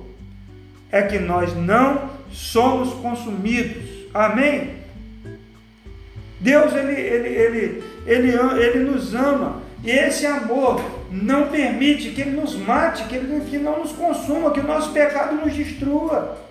é 0.91 1.03
que 1.03 1.19
nós 1.19 1.55
não 1.55 2.11
somos 2.31 2.95
consumidos. 2.95 3.85
Amém? 4.15 4.77
Deus, 6.41 6.75
ele, 6.75 6.93
ele, 6.93 7.29
ele, 7.29 7.85
ele, 8.07 8.33
ele 8.61 8.91
nos 8.91 9.15
ama 9.15 9.63
e 9.83 9.91
esse 9.91 10.27
amor 10.27 10.83
não 11.11 11.49
permite 11.49 12.11
que 12.11 12.21
ele 12.21 12.41
nos 12.41 12.55
mate, 12.57 13.05
que 13.05 13.17
ele 13.17 13.41
que 13.49 13.59
não 13.59 13.81
nos 13.81 13.93
consuma, 13.93 14.51
que 14.51 14.61
o 14.61 14.67
nosso 14.67 14.93
pecado 14.93 15.37
nos 15.37 15.55
destrua. 15.55 16.46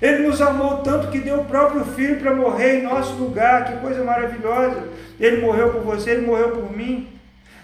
Ele 0.00 0.26
nos 0.26 0.40
amou 0.42 0.78
tanto 0.78 1.08
que 1.08 1.18
deu 1.18 1.40
o 1.40 1.44
próprio 1.44 1.84
filho 1.84 2.20
para 2.20 2.34
morrer 2.34 2.80
em 2.80 2.82
nosso 2.82 3.14
lugar, 3.14 3.64
que 3.64 3.80
coisa 3.80 4.04
maravilhosa. 4.04 4.84
Ele 5.18 5.40
morreu 5.40 5.70
por 5.70 5.82
você, 5.82 6.10
ele 6.10 6.26
morreu 6.26 6.50
por 6.50 6.76
mim. 6.76 7.08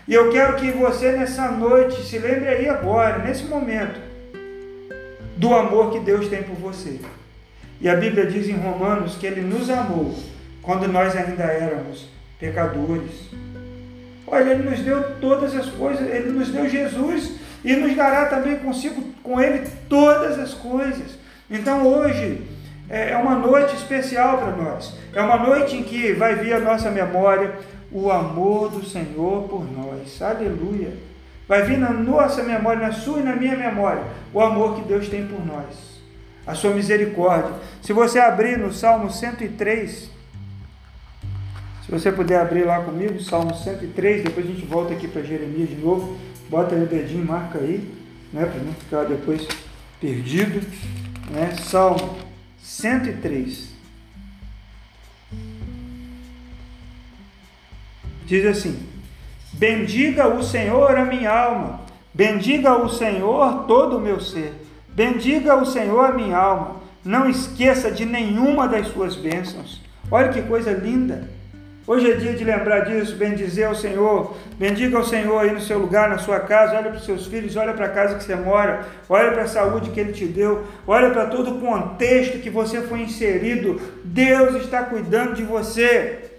E 0.08 0.14
eu 0.14 0.30
quero 0.30 0.56
que 0.56 0.70
você 0.70 1.12
nessa 1.12 1.50
noite 1.50 2.02
se 2.02 2.18
lembre 2.18 2.48
aí 2.48 2.68
agora, 2.68 3.18
nesse 3.18 3.44
momento, 3.44 4.00
do 5.36 5.54
amor 5.54 5.92
que 5.92 6.00
Deus 6.00 6.28
tem 6.28 6.42
por 6.42 6.56
você. 6.56 6.98
E 7.80 7.88
a 7.88 7.96
Bíblia 7.96 8.26
diz 8.26 8.48
em 8.48 8.56
Romanos 8.56 9.16
que 9.16 9.26
Ele 9.26 9.42
nos 9.42 9.68
amou 9.68 10.14
quando 10.62 10.88
nós 10.88 11.14
ainda 11.14 11.42
éramos 11.42 12.08
pecadores. 12.38 13.30
Olha, 14.26 14.52
Ele 14.52 14.70
nos 14.70 14.80
deu 14.80 15.16
todas 15.20 15.54
as 15.54 15.66
coisas, 15.66 16.08
Ele 16.08 16.30
nos 16.30 16.48
deu 16.48 16.68
Jesus 16.68 17.32
e 17.64 17.74
nos 17.74 17.94
dará 17.94 18.26
também 18.26 18.56
consigo 18.56 19.02
com 19.22 19.40
Ele 19.40 19.66
todas 19.88 20.38
as 20.38 20.54
coisas. 20.54 21.21
Então 21.52 21.86
hoje 21.86 22.40
é, 22.88 23.10
é 23.10 23.16
uma 23.16 23.34
noite 23.34 23.76
especial 23.76 24.38
para 24.38 24.56
nós. 24.56 24.94
É 25.14 25.20
uma 25.20 25.36
noite 25.36 25.76
em 25.76 25.82
que 25.82 26.12
vai 26.14 26.34
vir 26.36 26.54
a 26.54 26.60
nossa 26.60 26.90
memória 26.90 27.52
o 27.92 28.10
amor 28.10 28.70
do 28.70 28.84
Senhor 28.84 29.46
por 29.48 29.70
nós. 29.70 30.20
Aleluia. 30.22 30.94
Vai 31.46 31.62
vir 31.64 31.76
na 31.76 31.90
nossa 31.90 32.42
memória, 32.42 32.86
na 32.86 32.92
sua 32.92 33.20
e 33.20 33.22
na 33.22 33.36
minha 33.36 33.54
memória, 33.54 34.02
o 34.32 34.40
amor 34.40 34.76
que 34.76 34.88
Deus 34.88 35.08
tem 35.08 35.26
por 35.26 35.44
nós. 35.44 36.00
A 36.46 36.54
sua 36.54 36.70
misericórdia. 36.70 37.52
Se 37.82 37.92
você 37.92 38.18
abrir 38.18 38.56
no 38.56 38.72
Salmo 38.72 39.10
103, 39.10 40.10
se 41.84 41.90
você 41.90 42.10
puder 42.10 42.40
abrir 42.40 42.64
lá 42.64 42.80
comigo, 42.80 43.20
Salmo 43.20 43.54
103, 43.54 44.24
depois 44.24 44.46
a 44.46 44.48
gente 44.48 44.64
volta 44.64 44.94
aqui 44.94 45.06
para 45.06 45.22
Jeremias 45.22 45.68
de 45.68 45.76
novo. 45.76 46.16
Bota 46.48 46.74
aí 46.74 46.82
o 46.82 46.86
dedinho, 46.86 47.26
marca 47.26 47.58
aí, 47.58 47.86
né, 48.32 48.46
para 48.46 48.62
não 48.62 48.72
ficar 48.72 49.04
depois 49.04 49.46
perdido. 50.00 50.62
Né? 51.30 51.56
Salmo 51.62 52.18
103. 52.62 53.72
Diz 58.26 58.46
assim: 58.46 58.88
Bendiga 59.52 60.28
o 60.28 60.42
Senhor 60.42 60.96
a 60.96 61.04
minha 61.04 61.30
alma, 61.30 61.80
bendiga 62.14 62.76
o 62.76 62.88
Senhor 62.88 63.64
todo 63.66 63.98
o 63.98 64.00
meu 64.00 64.20
ser, 64.20 64.54
bendiga 64.88 65.56
o 65.56 65.66
Senhor 65.66 66.04
a 66.04 66.12
minha 66.12 66.36
alma, 66.36 66.76
não 67.04 67.28
esqueça 67.28 67.90
de 67.90 68.04
nenhuma 68.04 68.68
das 68.68 68.88
suas 68.88 69.16
bênçãos. 69.16 69.82
Olha 70.10 70.30
que 70.30 70.42
coisa 70.42 70.72
linda! 70.72 71.31
Hoje 71.84 72.12
é 72.12 72.14
dia 72.14 72.32
de 72.34 72.44
lembrar 72.44 72.84
disso, 72.84 73.16
bendizer 73.16 73.66
ao 73.66 73.74
Senhor, 73.74 74.36
bendiga 74.56 74.96
ao 74.98 75.04
Senhor 75.04 75.36
aí 75.40 75.50
no 75.50 75.60
seu 75.60 75.80
lugar, 75.80 76.08
na 76.08 76.16
sua 76.16 76.38
casa, 76.38 76.76
olha 76.76 76.90
para 76.90 76.98
os 76.98 77.04
seus 77.04 77.26
filhos, 77.26 77.56
olha 77.56 77.72
para 77.72 77.86
a 77.86 77.88
casa 77.88 78.14
que 78.14 78.22
você 78.22 78.36
mora, 78.36 78.86
olha 79.08 79.32
para 79.32 79.42
a 79.42 79.48
saúde 79.48 79.90
que 79.90 79.98
Ele 79.98 80.12
te 80.12 80.24
deu, 80.26 80.62
olha 80.86 81.10
para 81.10 81.26
todo 81.26 81.56
o 81.56 81.60
contexto 81.60 82.38
que 82.38 82.48
você 82.48 82.82
foi 82.82 83.00
inserido, 83.00 83.80
Deus 84.04 84.62
está 84.62 84.84
cuidando 84.84 85.34
de 85.34 85.42
você. 85.42 86.30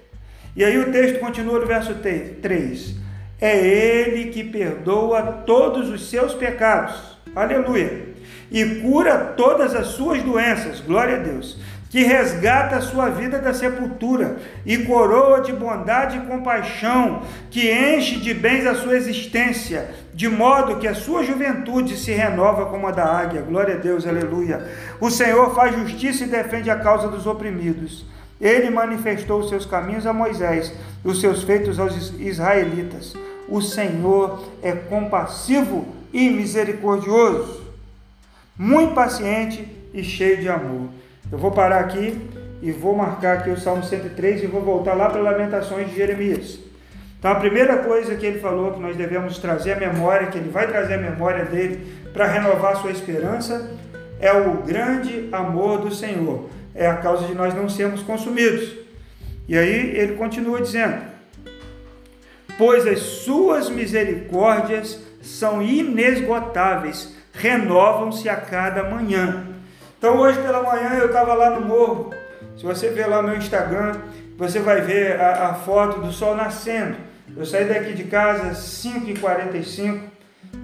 E 0.56 0.64
aí 0.64 0.78
o 0.78 0.94
texto 0.94 1.20
continua 1.20 1.60
no 1.60 1.66
verso 1.66 1.96
3: 1.96 2.96
É 3.42 3.58
Ele 3.58 4.32
que 4.32 4.46
perdoa 4.46 5.44
todos 5.46 5.90
os 5.90 6.10
seus 6.10 6.34
pecados, 6.34 7.18
aleluia, 7.36 8.14
e 8.50 8.64
cura 8.76 9.18
todas 9.36 9.76
as 9.76 9.88
suas 9.88 10.24
doenças, 10.24 10.80
glória 10.80 11.18
a 11.18 11.20
Deus 11.20 11.60
que 11.94 12.02
resgata 12.02 12.78
a 12.78 12.82
sua 12.82 13.12
vida 13.12 13.38
da 13.38 13.54
sepultura 13.54 14.38
e 14.66 14.80
coroa 14.80 15.42
de 15.42 15.54
bondade 15.54 16.18
e 16.18 16.22
compaixão, 16.22 17.22
que 17.52 17.72
enche 17.72 18.16
de 18.16 18.34
bens 18.34 18.66
a 18.66 18.74
sua 18.74 18.96
existência, 18.96 19.92
de 20.12 20.28
modo 20.28 20.78
que 20.78 20.88
a 20.88 20.96
sua 20.96 21.24
juventude 21.24 21.96
se 21.96 22.12
renova 22.12 22.66
como 22.66 22.88
a 22.88 22.92
da 22.92 23.06
águia. 23.06 23.44
Glória 23.44 23.76
a 23.76 23.78
Deus, 23.78 24.08
aleluia. 24.08 24.68
O 25.00 25.12
Senhor 25.12 25.54
faz 25.54 25.76
justiça 25.76 26.24
e 26.24 26.28
defende 26.28 26.72
a 26.72 26.80
causa 26.80 27.10
dos 27.10 27.28
oprimidos. 27.28 28.04
Ele 28.42 28.72
manifestou 28.72 29.42
os 29.42 29.50
seus 29.50 29.64
caminhos 29.64 30.08
a 30.08 30.14
Moisés, 30.14 30.74
os 31.04 31.22
seus 31.22 31.44
feitos 31.44 31.80
aos 31.80 32.12
israelitas. 32.20 33.14
O 33.48 33.62
Senhor 33.62 34.44
é 34.64 34.72
compassivo 34.72 35.86
e 36.12 36.28
misericordioso, 36.32 37.62
muito 38.58 38.96
paciente 38.96 39.68
e 39.94 40.04
cheio 40.04 40.38
de 40.38 40.50
amor. 40.50 40.90
Eu 41.34 41.40
vou 41.40 41.50
parar 41.50 41.80
aqui 41.80 42.30
e 42.62 42.72
vou 42.72 42.96
marcar 42.96 43.40
aqui 43.40 43.50
o 43.50 43.60
Salmo 43.60 43.84
103 43.84 44.44
e 44.44 44.46
vou 44.46 44.62
voltar 44.62 44.94
lá 44.94 45.10
para 45.10 45.20
Lamentações 45.20 45.90
de 45.90 45.96
Jeremias. 45.96 46.60
Então 47.18 47.32
a 47.32 47.36
primeira 47.36 47.78
coisa 47.78 48.16
que 48.16 48.24
ele 48.24 48.40
falou 48.40 48.72
que 48.72 48.80
nós 48.80 48.96
devemos 48.96 49.40
trazer 49.40 49.72
à 49.72 49.76
memória, 49.78 50.28
que 50.28 50.38
ele 50.38 50.52
vai 50.52 50.68
trazer 50.68 50.94
a 50.94 50.98
memória 51.00 51.46
dele 51.46 51.92
para 52.14 52.28
renovar 52.28 52.76
sua 52.76 52.92
esperança, 52.92 53.72
é 54.20 54.32
o 54.32 54.62
grande 54.62 55.28
amor 55.32 55.80
do 55.80 55.92
Senhor. 55.92 56.52
É 56.76 56.86
a 56.86 56.98
causa 56.98 57.26
de 57.26 57.34
nós 57.34 57.52
não 57.56 57.68
sermos 57.68 58.04
consumidos. 58.04 58.72
E 59.48 59.58
aí 59.58 59.98
ele 59.98 60.14
continua 60.14 60.62
dizendo: 60.62 61.02
Pois 62.60 62.86
as 62.86 63.00
suas 63.00 63.72
misericórdias 63.72 65.02
são 65.20 65.64
inesgotáveis, 65.64 67.16
renovam-se 67.34 68.30
a 68.30 68.36
cada 68.36 68.84
manhã. 68.84 69.53
Então 70.04 70.20
hoje 70.20 70.38
pela 70.42 70.62
manhã 70.62 70.96
eu 70.96 71.06
estava 71.06 71.34
lá 71.34 71.58
no 71.58 71.66
morro. 71.66 72.14
Se 72.58 72.66
você 72.66 72.90
ver 72.90 73.08
lá 73.08 73.22
meu 73.22 73.38
Instagram, 73.38 73.94
você 74.38 74.60
vai 74.60 74.82
ver 74.82 75.18
a, 75.18 75.52
a 75.52 75.54
foto 75.54 76.02
do 76.02 76.12
sol 76.12 76.36
nascendo. 76.36 76.98
Eu 77.38 77.46
saí 77.46 77.64
daqui 77.64 77.94
de 77.94 78.04
casa 78.04 78.50
às 78.50 78.58
5h45, 78.84 80.02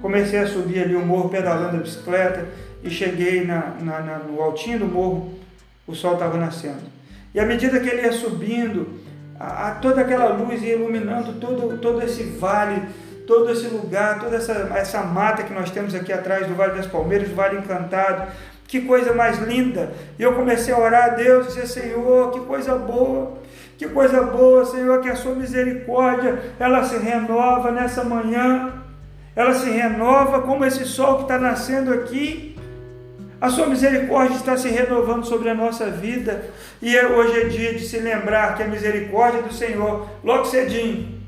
comecei 0.01 0.39
a 0.39 0.45
subir 0.45 0.83
ali 0.83 0.93
o 0.93 1.05
morro 1.05 1.29
pedalando 1.29 1.77
a 1.77 1.79
bicicleta 1.79 2.49
e 2.83 2.89
cheguei 2.89 3.45
na, 3.45 3.75
na, 3.79 4.01
na, 4.01 4.17
no 4.17 4.41
altinho 4.41 4.79
do 4.79 4.85
morro, 4.87 5.33
o 5.87 5.95
sol 5.95 6.15
estava 6.15 6.37
nascendo. 6.37 6.83
E 7.33 7.39
à 7.39 7.45
medida 7.45 7.79
que 7.79 7.87
ele 7.87 8.01
ia 8.01 8.11
subindo, 8.11 8.99
a, 9.39 9.69
a, 9.69 9.71
toda 9.75 10.01
aquela 10.01 10.33
luz 10.33 10.61
ia 10.61 10.75
iluminando 10.75 11.39
todo, 11.39 11.77
todo 11.77 12.03
esse 12.03 12.23
vale, 12.23 12.89
todo 13.25 13.49
esse 13.51 13.67
lugar, 13.67 14.19
toda 14.19 14.35
essa, 14.35 14.69
essa 14.75 15.01
mata 15.03 15.43
que 15.43 15.53
nós 15.53 15.71
temos 15.71 15.95
aqui 15.95 16.11
atrás 16.11 16.45
do 16.45 16.55
Vale 16.55 16.73
das 16.73 16.87
Palmeiras, 16.87 17.29
o 17.29 17.35
Vale 17.35 17.59
Encantado, 17.59 18.27
que 18.69 18.81
coisa 18.81 19.13
mais 19.13 19.39
linda! 19.39 19.91
E 20.19 20.21
eu 20.21 20.33
comecei 20.33 20.71
a 20.71 20.77
orar 20.77 21.05
a 21.05 21.09
Deus, 21.15 21.47
dizer, 21.47 21.65
Senhor, 21.65 22.29
que 22.29 22.39
coisa 22.41 22.75
boa, 22.75 23.39
que 23.75 23.87
coisa 23.87 24.21
boa, 24.21 24.63
Senhor, 24.63 25.01
que 25.01 25.09
a 25.09 25.15
sua 25.15 25.33
misericórdia, 25.33 26.39
ela 26.59 26.83
se 26.83 26.95
renova 26.97 27.71
nessa 27.71 28.03
manhã, 28.03 28.73
ela 29.35 29.55
se 29.55 29.71
renova 29.71 30.43
como 30.43 30.63
esse 30.63 30.85
sol 30.85 31.15
que 31.15 31.21
está 31.23 31.39
nascendo 31.39 31.91
aqui, 31.91 32.55
a 33.41 33.49
sua 33.49 33.65
misericórdia 33.65 34.35
está 34.35 34.55
se 34.55 34.69
renovando 34.69 35.25
sobre 35.25 35.49
a 35.49 35.55
nossa 35.55 35.87
vida, 35.89 36.45
e 36.79 36.95
é, 36.95 37.07
hoje 37.07 37.41
é 37.41 37.45
dia 37.45 37.73
de 37.73 37.83
se 37.83 37.97
lembrar 37.97 38.55
que 38.55 38.61
a 38.61 38.67
misericórdia 38.67 39.41
do 39.41 39.51
Senhor, 39.51 40.07
logo 40.23 40.45
cedinho, 40.45 41.19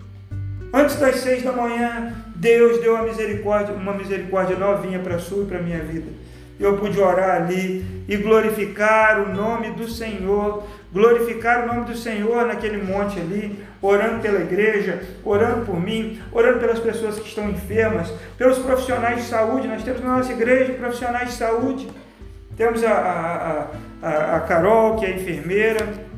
antes 0.71 0.95
das 0.97 1.15
seis 1.15 1.41
da 1.41 1.53
manhã, 1.53 2.13
Deus 2.35 2.79
deu 2.81 2.95
a 2.97 3.01
misericórdia, 3.01 3.73
uma 3.73 3.93
misericórdia 3.93 4.55
novinha 4.55 4.99
para 4.99 5.15
a 5.15 5.19
sua 5.19 5.41
e 5.41 5.47
para 5.47 5.57
a 5.57 5.61
minha 5.63 5.79
vida 5.79 6.20
eu 6.63 6.77
pude 6.77 6.99
orar 6.99 7.41
ali 7.41 8.03
e 8.07 8.17
glorificar 8.17 9.21
o 9.21 9.33
nome 9.33 9.71
do 9.71 9.87
Senhor, 9.87 10.63
glorificar 10.93 11.63
o 11.63 11.67
nome 11.67 11.85
do 11.85 11.95
Senhor 11.97 12.45
naquele 12.45 12.81
monte 12.81 13.19
ali, 13.19 13.63
orando 13.81 14.19
pela 14.19 14.39
igreja, 14.41 15.01
orando 15.23 15.65
por 15.65 15.79
mim, 15.79 16.21
orando 16.31 16.59
pelas 16.59 16.79
pessoas 16.79 17.19
que 17.19 17.27
estão 17.27 17.49
enfermas, 17.49 18.13
pelos 18.37 18.59
profissionais 18.59 19.17
de 19.17 19.29
saúde. 19.29 19.67
Nós 19.67 19.83
temos 19.83 20.01
na 20.01 20.17
nossa 20.17 20.31
igreja 20.31 20.73
profissionais 20.73 21.29
de 21.29 21.35
saúde. 21.35 21.87
Temos 22.55 22.83
a, 22.83 22.91
a, 22.91 24.07
a, 24.07 24.35
a 24.35 24.39
Carol, 24.41 24.97
que 24.97 25.05
é 25.05 25.15
enfermeira, 25.15 26.10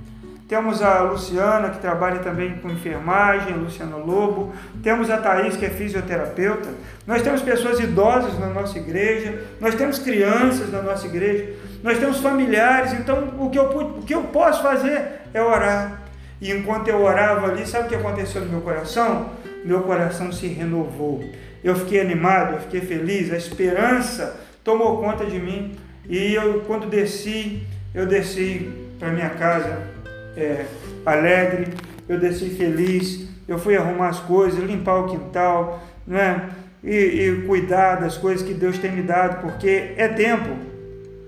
temos 0.54 0.84
a 0.84 1.02
Luciana, 1.02 1.72
que 1.72 1.80
trabalha 1.80 2.20
também 2.20 2.60
com 2.60 2.70
enfermagem, 2.70 3.56
Luciana 3.56 3.96
Lobo. 3.96 4.54
Temos 4.84 5.10
a 5.10 5.18
Thaís, 5.18 5.58
que 5.58 5.66
é 5.66 5.70
fisioterapeuta. 5.72 6.70
Nós 7.08 7.24
temos 7.24 7.42
pessoas 7.42 7.80
idosas 7.80 8.38
na 8.38 8.46
nossa 8.50 8.78
igreja. 8.78 9.42
Nós 9.60 9.74
temos 9.74 9.98
crianças 9.98 10.72
na 10.72 10.84
nossa 10.84 11.08
igreja. 11.08 11.56
Nós 11.82 11.98
temos 11.98 12.20
familiares. 12.20 12.94
Então, 12.94 13.34
o 13.40 13.50
que 13.50 13.58
eu, 13.58 13.64
o 13.64 14.04
que 14.04 14.14
eu 14.14 14.26
posso 14.26 14.62
fazer 14.62 15.22
é 15.34 15.42
orar. 15.42 16.04
E 16.40 16.52
enquanto 16.52 16.88
eu 16.88 17.02
orava 17.02 17.48
ali, 17.48 17.66
sabe 17.66 17.86
o 17.86 17.90
que 17.90 17.96
aconteceu 17.96 18.42
no 18.42 18.52
meu 18.52 18.62
coração? 18.62 19.32
Meu 19.66 19.82
coração 19.82 20.32
se 20.32 20.46
renovou. 20.46 21.28
Eu 21.64 21.76
fiquei 21.76 22.00
animado, 22.00 22.54
eu 22.54 22.60
fiquei 22.60 22.82
feliz. 22.82 23.34
A 23.34 23.38
esperança 23.38 24.40
tomou 24.64 25.02
conta 25.02 25.26
de 25.26 25.40
mim. 25.40 25.76
E 26.08 26.36
eu, 26.36 26.62
quando 26.68 26.88
desci, 26.88 27.66
eu 27.92 28.06
desci 28.06 28.72
para 29.00 29.10
minha 29.10 29.32
casa 29.32 29.93
é, 30.36 30.66
alegre, 31.06 31.74
eu 32.08 32.20
desci 32.20 32.50
feliz, 32.50 33.28
eu 33.48 33.58
fui 33.58 33.76
arrumar 33.76 34.10
as 34.10 34.20
coisas, 34.20 34.64
limpar 34.64 35.00
o 35.00 35.08
quintal, 35.10 35.84
né? 36.06 36.50
E, 36.84 36.96
e, 36.96 37.46
cuidar 37.48 37.96
das 37.96 38.18
coisas 38.18 38.46
que 38.46 38.54
Deus 38.54 38.78
tem 38.78 38.92
me 38.92 39.02
dado, 39.02 39.42
porque 39.42 39.94
é 39.96 40.08
tempo, 40.10 40.50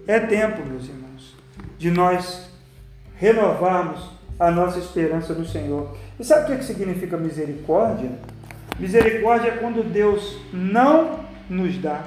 é 0.05 0.19
tempo, 0.19 0.61
meus 0.65 0.83
irmãos, 0.83 1.35
de 1.77 1.89
nós 1.89 2.49
renovarmos 3.17 4.15
a 4.37 4.51
nossa 4.51 4.79
esperança 4.79 5.33
no 5.33 5.45
Senhor. 5.45 5.95
E 6.19 6.23
sabe 6.23 6.53
o 6.53 6.57
que 6.57 6.65
significa 6.65 7.15
misericórdia? 7.15 8.11
Misericórdia 8.77 9.49
é 9.51 9.57
quando 9.57 9.81
Deus 9.89 10.37
não 10.51 11.21
nos 11.49 11.77
dá 11.77 12.03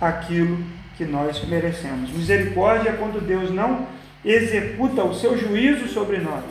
aquilo 0.00 0.58
que 0.96 1.04
nós 1.04 1.44
merecemos. 1.46 2.10
Misericórdia 2.10 2.90
é 2.90 2.92
quando 2.94 3.24
Deus 3.24 3.52
não 3.52 3.86
executa 4.24 5.04
o 5.04 5.14
seu 5.14 5.36
juízo 5.36 5.88
sobre 5.88 6.18
nós. 6.18 6.44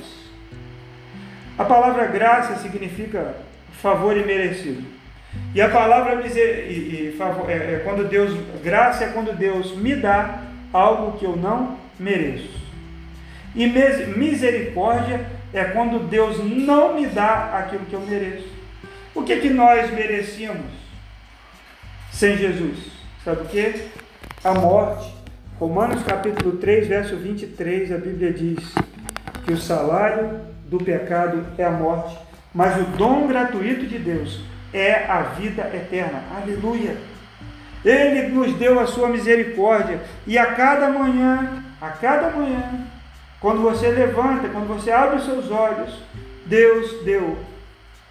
A 1.57 1.63
palavra 1.63 2.05
graça 2.07 2.55
significa 2.57 3.35
favor 3.81 4.15
imerecido. 4.15 4.83
E 5.53 5.61
a 5.61 5.69
palavra 5.69 6.21
é, 6.25 7.73
é 7.75 7.81
quando 7.83 8.07
Deus, 8.07 8.37
graça 8.63 9.03
é 9.03 9.07
quando 9.07 9.35
Deus 9.35 9.75
me 9.75 9.95
dá 9.95 10.43
algo 10.71 11.17
que 11.17 11.25
eu 11.25 11.35
não 11.35 11.77
mereço. 11.99 12.61
E 13.55 13.67
misericórdia 13.67 15.25
é 15.53 15.63
quando 15.65 16.07
Deus 16.07 16.37
não 16.43 16.95
me 16.95 17.05
dá 17.05 17.59
aquilo 17.59 17.85
que 17.85 17.93
eu 17.93 18.01
mereço. 18.01 18.47
O 19.13 19.21
que, 19.21 19.37
que 19.37 19.49
nós 19.49 19.91
merecíamos 19.91 20.71
sem 22.11 22.35
Jesus? 22.35 22.79
Sabe 23.23 23.41
o 23.41 23.45
que? 23.45 23.89
A 24.43 24.53
morte. 24.55 25.22
Romanos 25.63 26.03
capítulo 26.03 26.57
3, 26.57 26.87
verso 26.89 27.15
23, 27.15 27.93
a 27.93 27.97
Bíblia 27.97 28.33
diz 28.33 28.59
que 29.45 29.53
o 29.53 29.57
salário 29.57 30.41
do 30.65 30.77
pecado 30.77 31.41
é 31.57 31.63
a 31.63 31.71
morte, 31.71 32.19
mas 32.53 32.75
o 32.81 32.83
dom 32.97 33.27
gratuito 33.27 33.85
de 33.85 33.97
Deus 33.97 34.41
é 34.73 35.05
a 35.09 35.21
vida 35.21 35.61
eterna. 35.73 36.21
Aleluia! 36.35 36.97
Ele 37.85 38.27
nos 38.27 38.53
deu 38.55 38.77
a 38.77 38.85
sua 38.85 39.07
misericórdia 39.07 40.01
e 40.27 40.37
a 40.37 40.47
cada 40.47 40.89
manhã, 40.89 41.63
a 41.79 41.91
cada 41.91 42.29
manhã, 42.31 42.85
quando 43.39 43.61
você 43.61 43.87
levanta, 43.87 44.49
quando 44.49 44.67
você 44.67 44.91
abre 44.91 45.15
os 45.15 45.23
seus 45.23 45.49
olhos, 45.49 45.97
Deus 46.45 47.05
deu 47.05 47.37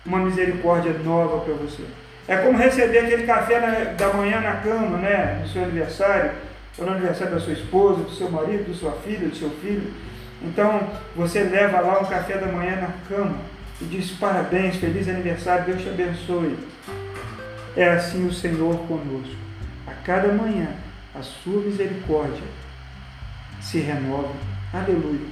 uma 0.06 0.20
misericórdia 0.20 0.94
nova 1.04 1.44
para 1.44 1.52
você. 1.52 1.82
É 2.26 2.34
como 2.38 2.56
receber 2.56 3.00
aquele 3.00 3.26
café 3.26 3.60
da 3.98 4.08
manhã 4.14 4.40
na 4.40 4.56
cama, 4.56 4.96
né? 4.96 5.40
No 5.42 5.48
seu 5.48 5.64
aniversário, 5.64 6.30
ou 6.78 6.86
no 6.86 6.92
aniversário 6.92 7.34
da 7.34 7.40
sua 7.40 7.52
esposa, 7.52 8.02
do 8.02 8.10
seu 8.10 8.30
marido, 8.30 8.68
da 8.68 8.74
sua 8.74 8.92
filha, 8.92 9.28
do 9.28 9.36
seu 9.36 9.50
filho. 9.50 9.92
Então, 10.42 10.88
você 11.14 11.42
leva 11.44 11.80
lá 11.80 12.00
um 12.00 12.06
café 12.06 12.38
da 12.38 12.46
manhã 12.46 12.76
na 12.76 12.90
cama 13.08 13.36
e 13.80 13.84
diz 13.84 14.10
parabéns, 14.12 14.76
feliz 14.76 15.08
aniversário, 15.08 15.66
Deus 15.66 15.82
te 15.82 15.88
abençoe. 15.88 16.58
É 17.76 17.90
assim 17.90 18.26
o 18.26 18.32
Senhor 18.32 18.76
conosco. 18.86 19.36
A 19.86 19.92
cada 20.04 20.28
manhã, 20.32 20.68
a 21.14 21.22
sua 21.22 21.60
misericórdia 21.60 22.42
se 23.60 23.78
renova 23.78 24.52
Aleluia. 24.72 25.26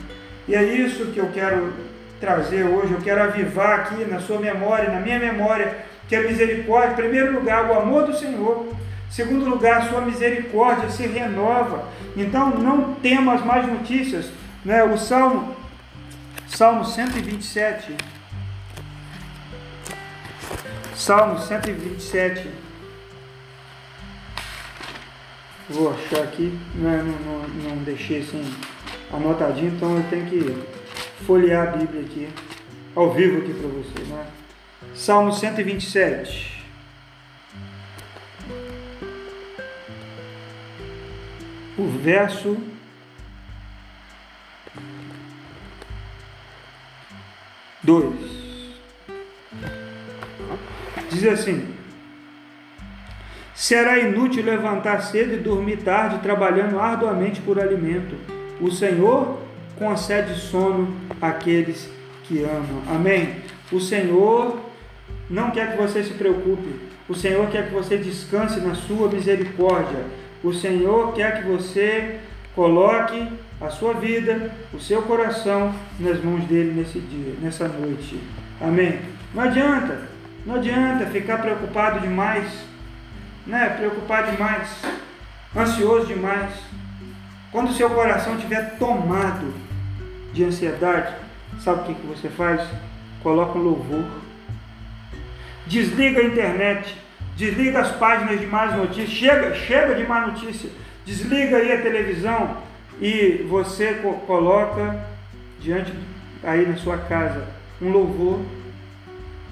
E 0.47 0.55
é 0.55 0.63
isso 0.63 1.07
que 1.07 1.19
eu 1.19 1.31
quero 1.33 1.73
trazer 2.21 2.65
hoje, 2.65 2.93
eu 2.93 3.01
quero 3.01 3.23
avivar 3.23 3.81
aqui 3.81 4.05
na 4.05 4.21
sua 4.21 4.39
memória, 4.39 4.91
na 4.91 5.01
minha 5.01 5.19
memória, 5.19 5.79
que 6.07 6.15
a 6.15 6.23
misericórdia, 6.23 6.93
em 6.93 6.97
primeiro 6.97 7.33
lugar, 7.33 7.71
o 7.71 7.73
amor 7.73 8.05
do 8.05 8.15
Senhor, 8.15 8.75
segundo 9.11 9.45
lugar, 9.45 9.89
sua 9.89 10.01
misericórdia 10.01 10.89
se 10.89 11.07
renova. 11.07 11.89
Então 12.17 12.51
não 12.51 12.95
temas 12.95 13.45
mais 13.45 13.67
notícias. 13.67 14.31
Né? 14.65 14.83
O 14.85 14.97
Salmo, 14.97 15.55
Salmo 16.49 16.85
127. 16.85 17.95
Salmo 20.95 21.39
127. 21.39 22.49
Vou 25.69 25.93
achar 25.93 26.25
aqui, 26.25 26.59
não, 26.75 26.91
não, 26.91 27.19
não, 27.19 27.49
não 27.49 27.77
deixei 27.85 28.23
assim 28.23 28.45
anotadinho, 29.13 29.73
então 29.73 29.97
eu 29.97 30.05
tenho 30.11 30.27
que 30.27 30.63
folhear 31.25 31.69
a 31.69 31.71
Bíblia 31.77 32.03
aqui, 32.03 32.29
ao 32.95 33.13
vivo 33.13 33.39
aqui 33.39 33.55
para 33.55 33.69
você, 33.69 34.13
né? 34.13 34.27
Salmo 34.95 35.33
127. 35.33 36.60
O 41.81 41.89
verso 41.99 42.59
dois 47.83 48.15
diz 51.11 51.25
assim: 51.25 51.75
Será 53.55 53.99
inútil 53.99 54.45
levantar 54.45 55.01
cedo 55.01 55.33
e 55.33 55.39
dormir 55.39 55.79
tarde, 55.79 56.19
trabalhando 56.19 56.79
arduamente 56.79 57.41
por 57.41 57.59
alimento 57.59 58.15
o 58.61 58.71
Senhor 58.71 59.39
concede 59.79 60.39
sono 60.39 60.95
àqueles 61.21 61.89
que 62.25 62.45
amam. 62.45 62.83
Amém? 62.87 63.37
O 63.73 63.81
Senhor 63.81 64.61
não 65.31 65.51
quer 65.51 65.73
que 65.73 65.81
você 65.81 66.05
se 66.05 66.13
preocupe. 66.13 66.69
O 67.09 67.15
Senhor 67.15 67.49
quer 67.49 67.69
que 67.69 67.75
você 67.75 67.97
descanse 67.97 68.61
na 68.61 68.75
sua 68.75 69.09
misericórdia. 69.09 70.05
O 70.43 70.53
Senhor 70.53 71.13
quer 71.13 71.43
que 71.43 71.49
você 71.49 72.21
coloque 72.55 73.29
a 73.61 73.69
sua 73.69 73.95
vida, 73.95 74.51
o 74.73 74.81
seu 74.81 75.03
coração 75.03 75.75
nas 75.99 76.23
mãos 76.23 76.45
dele 76.45 76.73
nesse 76.73 76.99
dia, 76.99 77.35
nessa 77.41 77.69
noite. 77.69 78.19
Amém? 78.61 79.01
Não 79.35 79.43
adianta, 79.43 80.09
não 80.47 80.55
adianta 80.57 81.07
ficar 81.07 81.39
preocupado 81.39 82.01
demais, 82.01 82.47
né? 83.47 83.69
Preocupado 83.79 84.33
demais, 84.33 84.69
ansioso 85.55 86.07
demais. 86.07 86.53
Quando 87.53 87.71
o 87.71 87.75
seu 87.75 87.91
coração 87.91 88.37
estiver 88.37 88.79
tomado 88.79 89.53
de 90.33 90.45
ansiedade, 90.45 91.15
sabe 91.59 91.81
o 91.81 91.85
que, 91.85 91.95
que 91.95 92.07
você 92.07 92.29
faz? 92.29 92.67
Coloca 93.23 93.59
um 93.59 93.63
louvor. 93.63 94.05
Desliga 95.67 96.21
a 96.21 96.25
internet, 96.25 96.97
desliga 97.41 97.81
as 97.81 97.93
páginas 97.93 98.39
de 98.39 98.47
más 98.47 98.77
notícias, 98.77 99.09
chega, 99.09 99.55
chega 99.55 99.95
de 99.95 100.07
má 100.07 100.27
notícia, 100.27 100.69
desliga 101.07 101.57
aí 101.57 101.73
a 101.73 101.81
televisão 101.81 102.59
e 103.01 103.47
você 103.49 103.95
coloca 104.27 105.03
diante 105.59 105.91
aí 106.45 106.67
na 106.67 106.77
sua 106.77 106.99
casa 106.99 107.49
um 107.81 107.91
louvor, 107.91 108.41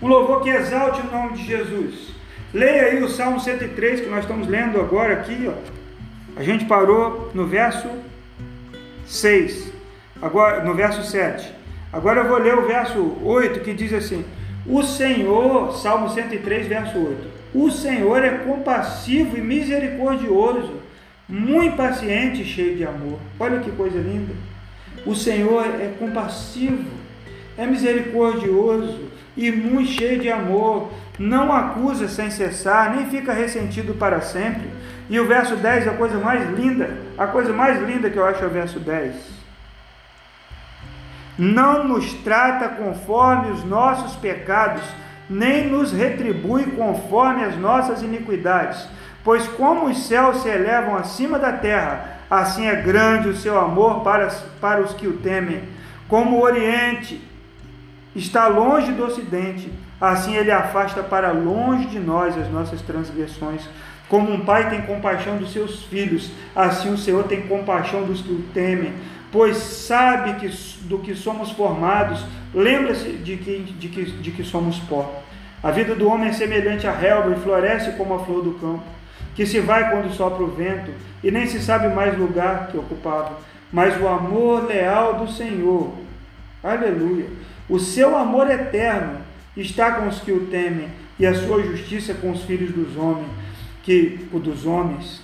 um 0.03 0.07
louvor 0.07 0.43
que 0.43 0.51
exalte 0.51 1.01
o 1.01 1.11
nome 1.11 1.39
de 1.39 1.47
Jesus. 1.47 2.13
Leia 2.53 2.83
aí 2.83 3.03
o 3.03 3.09
Salmo 3.09 3.41
103 3.41 4.03
que 4.03 4.11
nós 4.11 4.21
estamos 4.21 4.47
lendo 4.49 4.79
agora 4.79 5.15
aqui, 5.15 5.49
ó. 5.49 5.55
A 6.39 6.43
gente 6.43 6.67
parou 6.67 7.31
no 7.35 7.47
verso 7.47 7.89
6, 9.07 9.73
agora 10.21 10.63
no 10.63 10.75
verso 10.75 11.03
7. 11.03 11.55
Agora 11.91 12.21
eu 12.21 12.29
vou 12.29 12.39
ler 12.39 12.55
o 12.55 12.67
verso 12.67 13.17
8 13.23 13.61
que 13.61 13.73
diz 13.73 13.95
assim: 13.95 14.25
O 14.67 14.83
Senhor, 14.83 15.73
Salmo 15.73 16.11
103, 16.11 16.67
verso 16.67 16.99
8. 16.99 17.38
O 17.55 17.71
Senhor 17.71 18.23
é 18.25 18.31
compassivo 18.39 19.37
e 19.37 19.41
misericordioso, 19.41 20.75
muito 21.29 21.77
paciente 21.77 22.43
e 22.43 22.45
cheio 22.45 22.77
de 22.77 22.85
amor. 22.85 23.19
Olha 23.39 23.61
que 23.61 23.71
coisa 23.71 23.99
linda. 23.99 24.35
O 25.07 25.15
Senhor 25.15 25.65
é 25.65 25.93
compassivo, 25.99 26.91
é 27.57 27.67
misericordioso 27.67 29.09
e 29.37 29.51
muito 29.51 29.91
cheio 29.91 30.21
de 30.21 30.31
amor. 30.31 30.93
Não 31.19 31.53
acusa 31.53 32.09
sem 32.09 32.31
cessar, 32.31 32.95
nem 32.95 33.07
fica 33.07 33.33
ressentido 33.33 33.95
para 33.95 34.21
sempre 34.21 34.69
e 35.11 35.19
o 35.19 35.27
verso 35.27 35.57
10 35.57 35.87
é 35.87 35.91
a 35.91 35.95
coisa 35.95 36.19
mais 36.19 36.49
linda, 36.51 36.91
a 37.17 37.27
coisa 37.27 37.53
mais 37.53 37.81
linda 37.83 38.11
que 38.11 38.19
eu 38.19 38.25
acho 38.25 38.43
é 38.45 38.47
o 38.47 38.51
verso 38.51 38.79
10. 38.79 39.15
Não 41.39 41.87
nos 41.87 42.13
trata 42.15 42.69
conforme 42.69 43.53
os 43.53 43.65
nossos 43.65 44.17
pecados, 44.17 44.83
nem 45.29 45.69
nos 45.69 45.93
retribui 45.93 46.65
conforme 46.67 47.45
as 47.45 47.57
nossas 47.57 48.03
iniquidades. 48.03 48.89
Pois 49.23 49.47
como 49.47 49.87
os 49.87 50.07
céus 50.07 50.43
se 50.43 50.49
elevam 50.49 50.97
acima 50.97 51.39
da 51.39 51.53
terra, 51.53 52.19
assim 52.31 52.67
é 52.67 52.77
grande 52.77 53.29
o 53.29 53.37
seu 53.37 53.59
amor 53.59 54.01
para, 54.01 54.29
para 54.61 54.81
os 54.81 54.95
que 54.95 55.07
o 55.07 55.19
temem. 55.19 55.63
Como 56.09 56.37
o 56.37 56.43
Oriente 56.43 57.21
está 58.15 58.47
longe 58.47 58.93
do 58.93 59.05
Ocidente, 59.05 59.71
assim 60.01 60.35
ele 60.35 60.51
afasta 60.51 61.03
para 61.03 61.33
longe 61.33 61.87
de 61.87 61.99
nós 61.99 62.39
as 62.39 62.51
nossas 62.51 62.81
transgressões. 62.81 63.69
Como 64.09 64.33
um 64.33 64.41
pai 64.41 64.71
tem 64.71 64.81
compaixão 64.83 65.37
dos 65.37 65.53
seus 65.53 65.85
filhos, 65.85 66.31
assim 66.57 66.91
o 66.93 66.97
Senhor 66.97 67.25
tem 67.25 67.43
compaixão 67.43 68.05
dos 68.05 68.23
que 68.23 68.33
o 68.33 68.43
temem, 68.55 68.95
pois 69.31 69.57
sabe 69.57 70.35
que, 70.35 70.49
do 70.87 70.99
que 70.99 71.15
somos 71.15 71.51
formados, 71.51 72.25
lembra-se 72.55 73.11
de 73.11 73.37
que, 73.37 73.59
de, 73.59 73.89
que, 73.89 74.05
de 74.05 74.31
que 74.31 74.45
somos 74.45 74.79
pó. 74.81 75.23
A 75.63 75.71
vida 75.71 75.95
do 75.95 76.09
homem 76.09 76.29
é 76.29 76.33
semelhante 76.33 76.87
à 76.87 76.93
relva 76.93 77.33
e 77.33 77.41
floresce 77.41 77.93
como 77.93 78.15
a 78.15 78.25
flor 78.25 78.43
do 78.43 78.53
campo, 78.53 78.85
que 79.35 79.45
se 79.45 79.61
vai 79.61 79.91
quando 79.91 80.13
sopra 80.15 80.43
o 80.43 80.49
vento 80.49 80.93
e 81.23 81.31
nem 81.31 81.47
se 81.47 81.61
sabe 81.61 81.89
mais 81.95 82.17
lugar 82.19 82.69
que 82.69 82.79
ocupava. 82.79 83.39
Mas 83.73 84.01
o 84.01 84.09
amor 84.09 84.67
leal 84.67 85.15
do 85.15 85.31
Senhor, 85.31 85.93
aleluia, 86.63 87.27
o 87.69 87.79
seu 87.79 88.17
amor 88.17 88.51
eterno 88.51 89.19
está 89.57 89.93
com 89.93 90.09
os 90.09 90.21
que 90.21 90.33
o 90.33 90.47
temem 90.47 90.89
e 91.19 91.27
a 91.27 91.35
sua 91.35 91.63
justiça 91.63 92.15
com 92.15 92.31
os 92.31 92.45
filhos 92.45 92.71
dos 92.73 92.97
homens 92.97 93.29
que 93.89 94.29
o 94.35 94.39
dos 94.39 94.67
homens, 94.67 95.23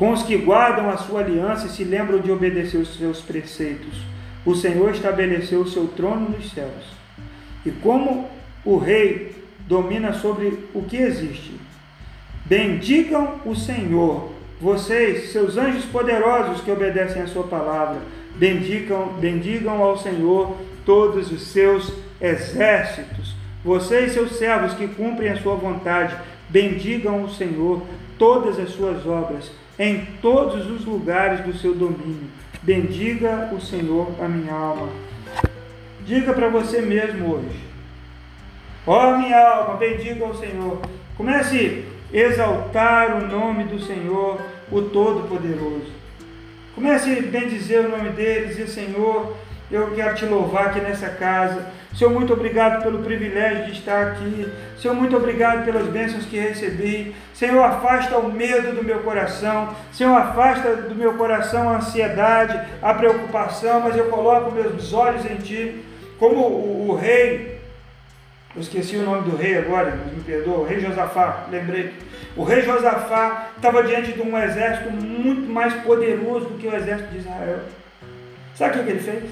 com 0.00 0.12
os 0.12 0.22
que 0.22 0.34
guardam 0.34 0.88
a 0.88 0.96
sua 0.96 1.20
aliança 1.20 1.66
e 1.66 1.68
se 1.68 1.84
lembram 1.84 2.20
de 2.20 2.32
obedecer 2.32 2.78
os 2.78 2.96
seus 2.96 3.20
preceitos. 3.20 4.00
O 4.46 4.54
Senhor 4.54 4.92
estabeleceu 4.92 5.60
o 5.60 5.68
seu 5.68 5.88
trono 5.88 6.30
nos 6.30 6.52
céus. 6.52 6.96
E 7.66 7.70
como 7.70 8.26
o 8.64 8.78
rei 8.78 9.36
domina 9.68 10.14
sobre 10.14 10.66
o 10.72 10.82
que 10.84 10.96
existe, 10.96 11.52
bendigam 12.46 13.42
o 13.44 13.54
Senhor, 13.54 14.32
vocês, 14.58 15.32
seus 15.32 15.58
anjos 15.58 15.84
poderosos 15.84 16.62
que 16.62 16.70
obedecem 16.70 17.20
a 17.20 17.26
sua 17.26 17.44
palavra, 17.44 18.00
bendigam, 18.36 19.08
bendigam 19.20 19.82
ao 19.82 19.98
Senhor 19.98 20.56
todos 20.86 21.30
os 21.30 21.42
seus 21.48 21.92
exércitos. 22.18 23.34
Você 23.62 24.06
e 24.06 24.10
seus 24.10 24.38
servos 24.38 24.72
que 24.72 24.88
cumprem 24.88 25.28
a 25.28 25.36
sua 25.42 25.56
vontade, 25.56 26.16
bendigam 26.48 27.22
o 27.22 27.30
Senhor, 27.30 27.82
todas 28.16 28.58
as 28.58 28.70
suas 28.70 29.06
obras, 29.06 29.50
em 29.80 30.04
todos 30.20 30.70
os 30.70 30.84
lugares 30.84 31.40
do 31.40 31.56
seu 31.56 31.74
domínio. 31.74 32.28
Bendiga 32.62 33.48
o 33.50 33.58
Senhor 33.58 34.14
a 34.20 34.28
minha 34.28 34.52
alma. 34.52 34.90
Diga 36.04 36.34
para 36.34 36.50
você 36.50 36.82
mesmo 36.82 37.34
hoje. 37.34 37.64
Ó 38.86 39.08
oh, 39.08 39.16
minha 39.16 39.38
alma, 39.38 39.78
bendiga 39.78 40.26
o 40.26 40.36
Senhor. 40.36 40.82
Comece 41.16 41.86
a 42.12 42.16
exaltar 42.16 43.16
o 43.16 43.26
nome 43.26 43.64
do 43.64 43.80
Senhor, 43.80 44.38
o 44.70 44.82
Todo-Poderoso. 44.82 45.90
Comece 46.74 47.18
a 47.18 47.22
bendizer 47.22 47.86
o 47.86 47.88
nome 47.88 48.10
dele, 48.10 48.48
dizer, 48.48 48.68
Senhor, 48.68 49.34
eu 49.70 49.92
quero 49.92 50.14
te 50.14 50.26
louvar 50.26 50.66
aqui 50.66 50.80
nessa 50.80 51.08
casa. 51.08 51.72
Senhor, 51.94 52.12
muito 52.12 52.32
obrigado 52.32 52.82
pelo 52.82 53.02
privilégio 53.02 53.66
de 53.66 53.72
estar 53.72 54.08
aqui. 54.08 54.50
Senhor, 54.78 54.94
muito 54.94 55.16
obrigado 55.16 55.64
pelas 55.64 55.86
bênçãos 55.88 56.24
que 56.24 56.38
recebi. 56.38 57.14
Senhor, 57.34 57.62
afasta 57.62 58.16
o 58.16 58.32
medo 58.32 58.74
do 58.76 58.84
meu 58.84 59.00
coração. 59.00 59.74
Senhor, 59.92 60.16
afasta 60.16 60.76
do 60.76 60.94
meu 60.94 61.14
coração 61.14 61.68
a 61.68 61.76
ansiedade, 61.76 62.58
a 62.80 62.94
preocupação, 62.94 63.80
mas 63.80 63.96
eu 63.96 64.06
coloco 64.06 64.52
meus 64.52 64.92
olhos 64.92 65.24
em 65.26 65.36
Ti. 65.36 65.84
Como 66.18 66.40
o, 66.40 66.90
o 66.90 66.96
rei, 66.96 67.60
eu 68.54 68.62
esqueci 68.62 68.96
o 68.96 69.02
nome 69.02 69.28
do 69.28 69.36
rei 69.36 69.58
agora, 69.58 69.96
mas 69.96 70.12
me 70.12 70.22
perdoa, 70.22 70.58
o 70.58 70.64
rei 70.64 70.80
Josafá, 70.80 71.46
lembrei. 71.50 71.92
O 72.36 72.44
rei 72.44 72.62
Josafá 72.62 73.50
estava 73.56 73.82
diante 73.82 74.12
de 74.12 74.22
um 74.22 74.38
exército 74.38 74.90
muito 74.90 75.50
mais 75.50 75.74
poderoso 75.82 76.46
do 76.46 76.58
que 76.58 76.68
o 76.68 76.74
exército 76.74 77.10
de 77.10 77.18
Israel. 77.18 77.60
Sabe 78.54 78.78
o 78.78 78.84
que 78.84 78.90
ele 78.90 79.00
fez? 79.00 79.24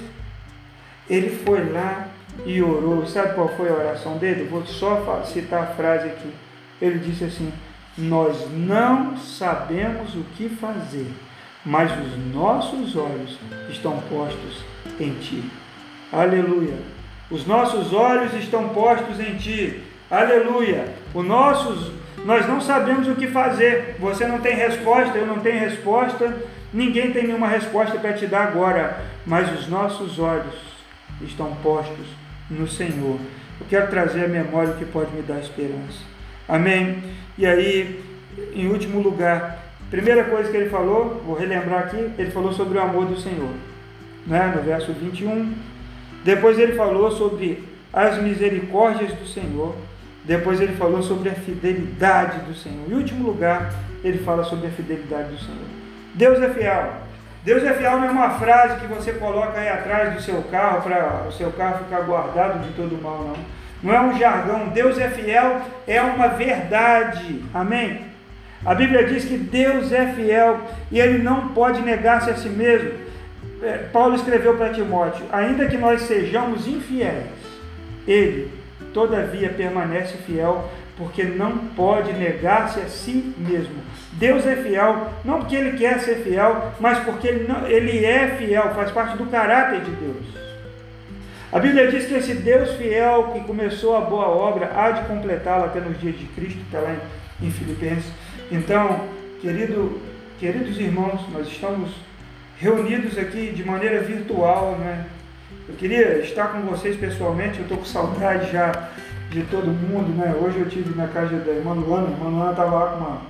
Ele 1.09 1.29
foi 1.43 1.69
lá 1.71 2.07
e 2.45 2.61
orou. 2.61 3.05
Sabe 3.05 3.33
qual 3.33 3.49
foi 3.49 3.69
a 3.69 3.73
oração 3.73 4.17
dele? 4.17 4.47
Vou 4.49 4.65
só 4.65 5.23
citar 5.25 5.63
a 5.63 5.67
frase 5.67 6.07
aqui. 6.07 6.31
Ele 6.81 6.99
disse 6.99 7.25
assim: 7.25 7.51
Nós 7.97 8.47
não 8.51 9.17
sabemos 9.17 10.15
o 10.15 10.23
que 10.35 10.49
fazer, 10.49 11.11
mas 11.65 11.91
os 11.91 12.33
nossos 12.33 12.95
olhos 12.95 13.37
estão 13.69 13.99
postos 14.09 14.63
em 14.99 15.13
Ti. 15.15 15.43
Aleluia. 16.11 16.77
Os 17.29 17.45
nossos 17.45 17.93
olhos 17.93 18.33
estão 18.33 18.69
postos 18.69 19.19
em 19.19 19.35
Ti. 19.35 19.83
Aleluia. 20.09 20.85
Os 21.13 21.25
nossos, 21.25 21.91
nós 22.25 22.47
não 22.47 22.59
sabemos 22.59 23.07
o 23.07 23.15
que 23.15 23.27
fazer. 23.27 23.95
Você 23.99 24.25
não 24.25 24.39
tem 24.39 24.55
resposta, 24.55 25.17
eu 25.17 25.27
não 25.27 25.39
tenho 25.39 25.59
resposta. 25.59 26.35
Ninguém 26.73 27.11
tem 27.11 27.27
nenhuma 27.27 27.47
resposta 27.47 27.99
para 27.99 28.13
te 28.13 28.25
dar 28.25 28.47
agora. 28.47 29.01
Mas 29.25 29.51
os 29.59 29.67
nossos 29.67 30.17
olhos 30.17 30.55
estão 31.21 31.53
postos 31.57 32.18
no 32.49 32.67
Senhor. 32.67 33.19
Eu 33.59 33.65
quero 33.69 33.89
trazer 33.89 34.25
a 34.25 34.27
memória 34.27 34.73
que 34.73 34.85
pode 34.85 35.13
me 35.15 35.21
dar 35.21 35.39
esperança. 35.39 35.99
Amém? 36.47 37.03
E 37.37 37.45
aí, 37.45 38.03
em 38.53 38.67
último 38.67 38.99
lugar, 39.01 39.73
primeira 39.89 40.23
coisa 40.23 40.49
que 40.49 40.57
ele 40.57 40.69
falou, 40.69 41.21
vou 41.25 41.35
relembrar 41.35 41.85
aqui, 41.85 42.09
ele 42.17 42.31
falou 42.31 42.53
sobre 42.53 42.77
o 42.77 42.81
amor 42.81 43.05
do 43.05 43.19
Senhor. 43.19 43.51
Né? 44.25 44.53
No 44.55 44.61
verso 44.61 44.93
21. 44.93 45.53
Depois 46.23 46.57
ele 46.57 46.73
falou 46.73 47.11
sobre 47.11 47.63
as 47.93 48.21
misericórdias 48.21 49.13
do 49.13 49.27
Senhor. 49.27 49.75
Depois 50.23 50.59
ele 50.61 50.73
falou 50.73 51.01
sobre 51.01 51.29
a 51.29 51.33
fidelidade 51.33 52.39
do 52.39 52.53
Senhor. 52.53 52.89
Em 52.89 52.93
último 52.93 53.25
lugar, 53.25 53.73
ele 54.03 54.19
fala 54.19 54.43
sobre 54.43 54.67
a 54.67 54.71
fidelidade 54.71 55.29
do 55.29 55.39
Senhor. 55.39 55.65
Deus 56.13 56.41
é 56.41 56.49
fiel. 56.49 57.08
Deus 57.43 57.63
é 57.63 57.73
fiel 57.73 57.99
não 57.99 58.07
é 58.07 58.11
uma 58.11 58.31
frase 58.31 58.79
que 58.79 58.87
você 58.87 59.13
coloca 59.13 59.59
aí 59.59 59.69
atrás 59.69 60.13
do 60.13 60.21
seu 60.21 60.41
carro 60.51 60.81
para 60.81 61.25
o 61.27 61.31
seu 61.31 61.51
carro 61.51 61.85
ficar 61.85 62.01
guardado 62.01 62.59
de 62.59 62.73
todo 62.73 63.01
mal, 63.01 63.23
não. 63.23 63.59
Não 63.81 63.93
é 63.93 64.01
um 64.01 64.17
jargão. 64.19 64.67
Deus 64.67 64.97
é 64.97 65.09
fiel, 65.09 65.61
é 65.87 66.01
uma 66.01 66.27
verdade. 66.27 67.41
Amém? 67.53 68.01
A 68.65 68.75
Bíblia 68.75 69.05
diz 69.05 69.23
que 69.23 69.37
Deus 69.37 69.91
é 69.93 70.07
fiel 70.07 70.59
e 70.91 70.99
ele 70.99 71.23
não 71.23 71.49
pode 71.49 71.81
negar-se 71.81 72.29
a 72.29 72.35
si 72.35 72.49
mesmo. 72.49 72.91
É, 73.63 73.77
Paulo 73.91 74.15
escreveu 74.15 74.57
para 74.57 74.73
Timóteo: 74.73 75.25
ainda 75.31 75.65
que 75.65 75.77
nós 75.77 76.01
sejamos 76.01 76.67
infiéis, 76.67 77.27
ele, 78.05 78.51
todavia, 78.93 79.49
permanece 79.49 80.17
fiel, 80.17 80.69
porque 80.99 81.23
não 81.23 81.57
pode 81.57 82.11
negar-se 82.11 82.81
a 82.81 82.89
si 82.89 83.33
mesmo. 83.37 83.81
Deus 84.11 84.45
é 84.45 84.57
fiel, 84.57 85.07
não 85.23 85.39
porque 85.39 85.55
ele 85.55 85.77
quer 85.77 85.97
ser 86.01 86.17
fiel, 86.17 86.73
mas 86.77 86.99
porque 87.05 87.25
ele, 87.25 87.47
não, 87.47 87.65
ele 87.65 88.05
é 88.05 88.35
fiel, 88.35 88.73
faz 88.75 88.91
parte 88.91 89.17
do 89.17 89.25
caráter 89.27 89.79
de 89.79 89.91
Deus. 89.91 90.25
A 91.53 91.57
Bíblia 91.57 91.89
diz 91.89 92.05
que 92.05 92.15
esse 92.15 92.33
Deus 92.33 92.73
fiel 92.73 93.31
que 93.33 93.39
começou 93.45 93.95
a 93.95 94.01
boa 94.01 94.27
obra 94.27 94.71
há 94.75 94.91
de 94.91 95.07
completá-la 95.07 95.67
até 95.67 95.79
nos 95.79 95.97
dias 96.01 96.19
de 96.19 96.25
Cristo, 96.25 96.59
está 96.65 96.79
lá 96.79 96.93
em, 97.41 97.47
em 97.47 97.49
Filipenses. 97.49 98.11
Então, 98.51 99.07
querido, 99.41 100.01
queridos 100.37 100.77
irmãos, 100.77 101.21
nós 101.31 101.47
estamos 101.47 101.91
reunidos 102.57 103.17
aqui 103.17 103.53
de 103.55 103.63
maneira 103.63 104.01
virtual, 104.01 104.75
né? 104.77 105.05
Eu 105.67 105.75
queria 105.75 106.19
estar 106.19 106.47
com 106.47 106.61
vocês 106.61 106.97
pessoalmente, 106.97 107.59
eu 107.59 107.63
estou 107.63 107.77
com 107.77 107.85
saudade 107.85 108.51
já 108.51 108.89
de 109.29 109.43
todo 109.43 109.67
mundo, 109.67 110.15
né? 110.17 110.35
Hoje 110.41 110.59
eu 110.59 110.69
tive 110.69 110.95
na 110.95 111.07
casa 111.07 111.37
da 111.37 111.51
irmã 111.51 111.73
Luana, 111.73 112.07
a 112.07 112.11
irmã 112.11 112.29
Luana 112.29 112.51
estava 112.51 112.75
lá 112.75 112.91
com 112.91 112.97
uma, 112.97 113.21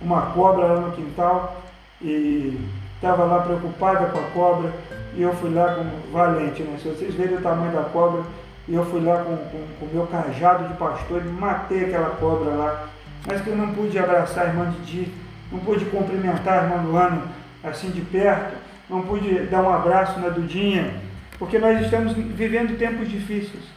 uma 0.00 0.26
cobra 0.32 0.66
lá 0.66 0.80
no 0.80 0.92
quintal 0.92 1.62
e 2.00 2.58
estava 2.94 3.24
lá 3.24 3.40
preocupada 3.40 4.06
com 4.06 4.18
a 4.18 4.22
cobra 4.30 4.72
e 5.16 5.22
eu 5.22 5.34
fui 5.34 5.52
lá 5.52 5.74
com 5.74 6.12
valente, 6.12 6.62
né? 6.62 6.78
Se 6.80 6.88
vocês 6.88 7.14
verem 7.14 7.36
o 7.36 7.40
tamanho 7.40 7.72
da 7.72 7.82
cobra, 7.84 8.22
e 8.68 8.74
eu 8.74 8.84
fui 8.84 9.00
lá 9.00 9.22
com 9.22 9.32
o 9.32 9.88
meu 9.92 10.06
cajado 10.06 10.68
de 10.68 10.74
pastor 10.74 11.22
e 11.24 11.28
matei 11.28 11.84
aquela 11.84 12.10
cobra 12.10 12.50
lá. 12.50 12.88
Mas 13.26 13.40
que 13.40 13.48
eu 13.48 13.56
não 13.56 13.72
pude 13.72 13.98
abraçar 13.98 14.44
a 14.44 14.48
irmã 14.48 14.70
Didi, 14.70 15.12
não 15.50 15.58
pude 15.60 15.84
cumprimentar 15.86 16.58
a 16.58 16.62
irmã 16.64 16.82
Luana 16.82 17.22
assim 17.62 17.90
de 17.90 18.00
perto, 18.00 18.56
não 18.88 19.02
pude 19.02 19.40
dar 19.46 19.62
um 19.62 19.72
abraço 19.72 20.20
na 20.20 20.28
Dudinha, 20.28 20.94
porque 21.38 21.58
nós 21.58 21.80
estamos 21.80 22.12
vivendo 22.12 22.78
tempos 22.78 23.08
difíceis. 23.08 23.75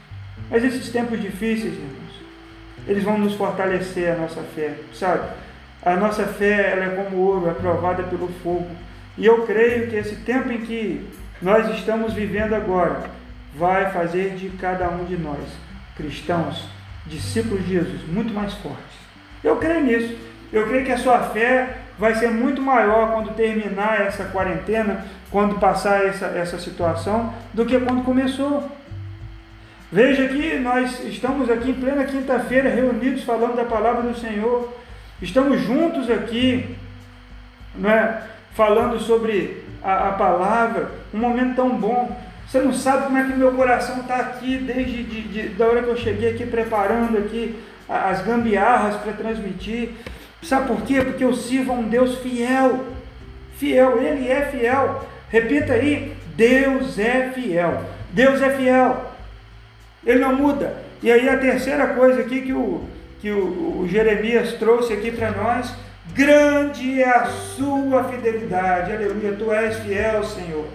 Mas 0.49 0.63
esses 0.63 0.89
tempos 0.89 1.21
difíceis, 1.21 1.73
irmãos, 1.73 2.23
eles 2.87 3.03
vão 3.03 3.17
nos 3.17 3.35
fortalecer 3.35 4.11
a 4.11 4.15
nossa 4.15 4.41
fé, 4.41 4.75
sabe? 4.93 5.29
A 5.83 5.95
nossa 5.95 6.25
fé 6.25 6.71
ela 6.71 6.85
é 6.85 7.03
como 7.03 7.17
ouro, 7.17 7.49
é 7.49 7.53
provada 7.53 8.03
pelo 8.03 8.27
fogo. 8.43 8.69
E 9.17 9.25
eu 9.25 9.45
creio 9.45 9.87
que 9.87 9.95
esse 9.95 10.15
tempo 10.17 10.51
em 10.51 10.61
que 10.61 11.07
nós 11.41 11.69
estamos 11.77 12.13
vivendo 12.13 12.53
agora 12.53 13.03
vai 13.55 13.91
fazer 13.91 14.35
de 14.35 14.49
cada 14.49 14.89
um 14.89 15.05
de 15.05 15.17
nós, 15.17 15.39
cristãos, 15.95 16.67
discípulos 17.05 17.65
de 17.65 17.73
Jesus, 17.73 18.07
muito 18.07 18.33
mais 18.33 18.53
fortes. 18.55 18.99
Eu 19.43 19.57
creio 19.57 19.81
nisso. 19.81 20.15
Eu 20.51 20.67
creio 20.67 20.85
que 20.85 20.91
a 20.91 20.97
sua 20.97 21.19
fé 21.19 21.77
vai 21.97 22.15
ser 22.15 22.29
muito 22.29 22.61
maior 22.61 23.11
quando 23.11 23.35
terminar 23.35 24.01
essa 24.01 24.25
quarentena, 24.25 25.05
quando 25.29 25.59
passar 25.59 26.05
essa, 26.05 26.25
essa 26.27 26.57
situação, 26.57 27.33
do 27.53 27.65
que 27.65 27.79
quando 27.79 28.03
começou. 28.03 28.69
Veja 29.91 30.27
que 30.27 30.59
nós 30.59 31.03
estamos 31.05 31.49
aqui 31.49 31.71
em 31.71 31.73
plena 31.73 32.03
quinta-feira 32.03 32.69
reunidos 32.69 33.23
falando 33.23 33.55
da 33.55 33.65
palavra 33.65 34.03
do 34.03 34.15
Senhor. 34.15 34.71
Estamos 35.19 35.61
juntos 35.61 36.11
aqui, 36.11 36.75
né, 37.73 38.21
falando 38.53 38.99
sobre 38.99 39.63
a, 39.81 40.09
a 40.09 40.11
palavra, 40.11 40.91
um 41.11 41.17
momento 41.17 41.55
tão 41.55 41.69
bom. 41.75 42.15
Você 42.47 42.59
não 42.59 42.71
sabe 42.71 43.05
como 43.05 43.17
é 43.17 43.23
que 43.23 43.35
meu 43.35 43.51
coração 43.53 44.01
está 44.01 44.17
aqui 44.17 44.57
desde 44.57 45.03
de, 45.03 45.21
de, 45.23 45.49
da 45.49 45.65
hora 45.65 45.81
que 45.81 45.89
eu 45.89 45.97
cheguei 45.97 46.33
aqui 46.33 46.45
preparando 46.45 47.17
aqui 47.17 47.59
as 47.87 48.21
gambiarras 48.21 48.95
para 48.97 49.13
transmitir. 49.13 49.93
Sabe 50.43 50.67
por 50.67 50.83
quê? 50.83 51.01
Porque 51.01 51.23
eu 51.23 51.33
sirvo 51.33 51.71
a 51.71 51.75
um 51.75 51.89
Deus 51.89 52.19
fiel. 52.19 52.85
Fiel, 53.57 53.97
Ele 53.99 54.27
é 54.27 54.45
fiel. 54.45 55.09
Repita 55.29 55.73
aí: 55.73 56.15
Deus 56.35 56.99
é 56.99 57.31
fiel. 57.33 57.83
Deus 58.13 58.39
é 58.39 58.51
fiel. 58.51 59.08
Ele 60.05 60.19
não 60.19 60.35
muda. 60.35 60.75
E 61.01 61.11
aí 61.11 61.27
a 61.29 61.37
terceira 61.37 61.87
coisa 61.87 62.21
aqui 62.21 62.41
que 62.41 62.53
o, 62.53 62.83
que 63.21 63.31
o, 63.31 63.81
o 63.81 63.87
Jeremias 63.87 64.53
trouxe 64.53 64.93
aqui 64.93 65.11
para 65.11 65.31
nós, 65.31 65.73
grande 66.13 67.01
é 67.01 67.09
a 67.09 67.25
sua 67.25 68.03
fidelidade, 68.05 68.91
aleluia, 68.91 69.35
tu 69.37 69.51
és 69.51 69.77
fiel, 69.79 70.23
Senhor, 70.23 70.65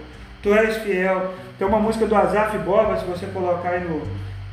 tu 0.41 0.53
és 0.53 0.77
fiel. 0.77 1.33
Tem 1.57 1.67
uma 1.67 1.79
música 1.79 2.05
do 2.05 2.15
Azaf 2.15 2.57
Boba, 2.59 2.97
se 2.97 3.05
você 3.05 3.25
colocar 3.27 3.69
aí 3.69 3.83
no, 3.83 4.01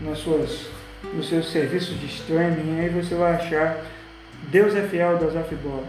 nas 0.01 0.19
suas, 0.19 0.67
nos 1.15 1.29
seus 1.29 1.51
serviços 1.51 1.99
de 1.99 2.07
streaming, 2.07 2.81
aí 2.81 2.89
você 2.89 3.15
vai 3.15 3.35
achar 3.35 3.79
Deus 4.49 4.75
é 4.75 4.83
fiel 4.83 5.19
do 5.19 5.27
Azaf 5.27 5.55
Boba, 5.55 5.85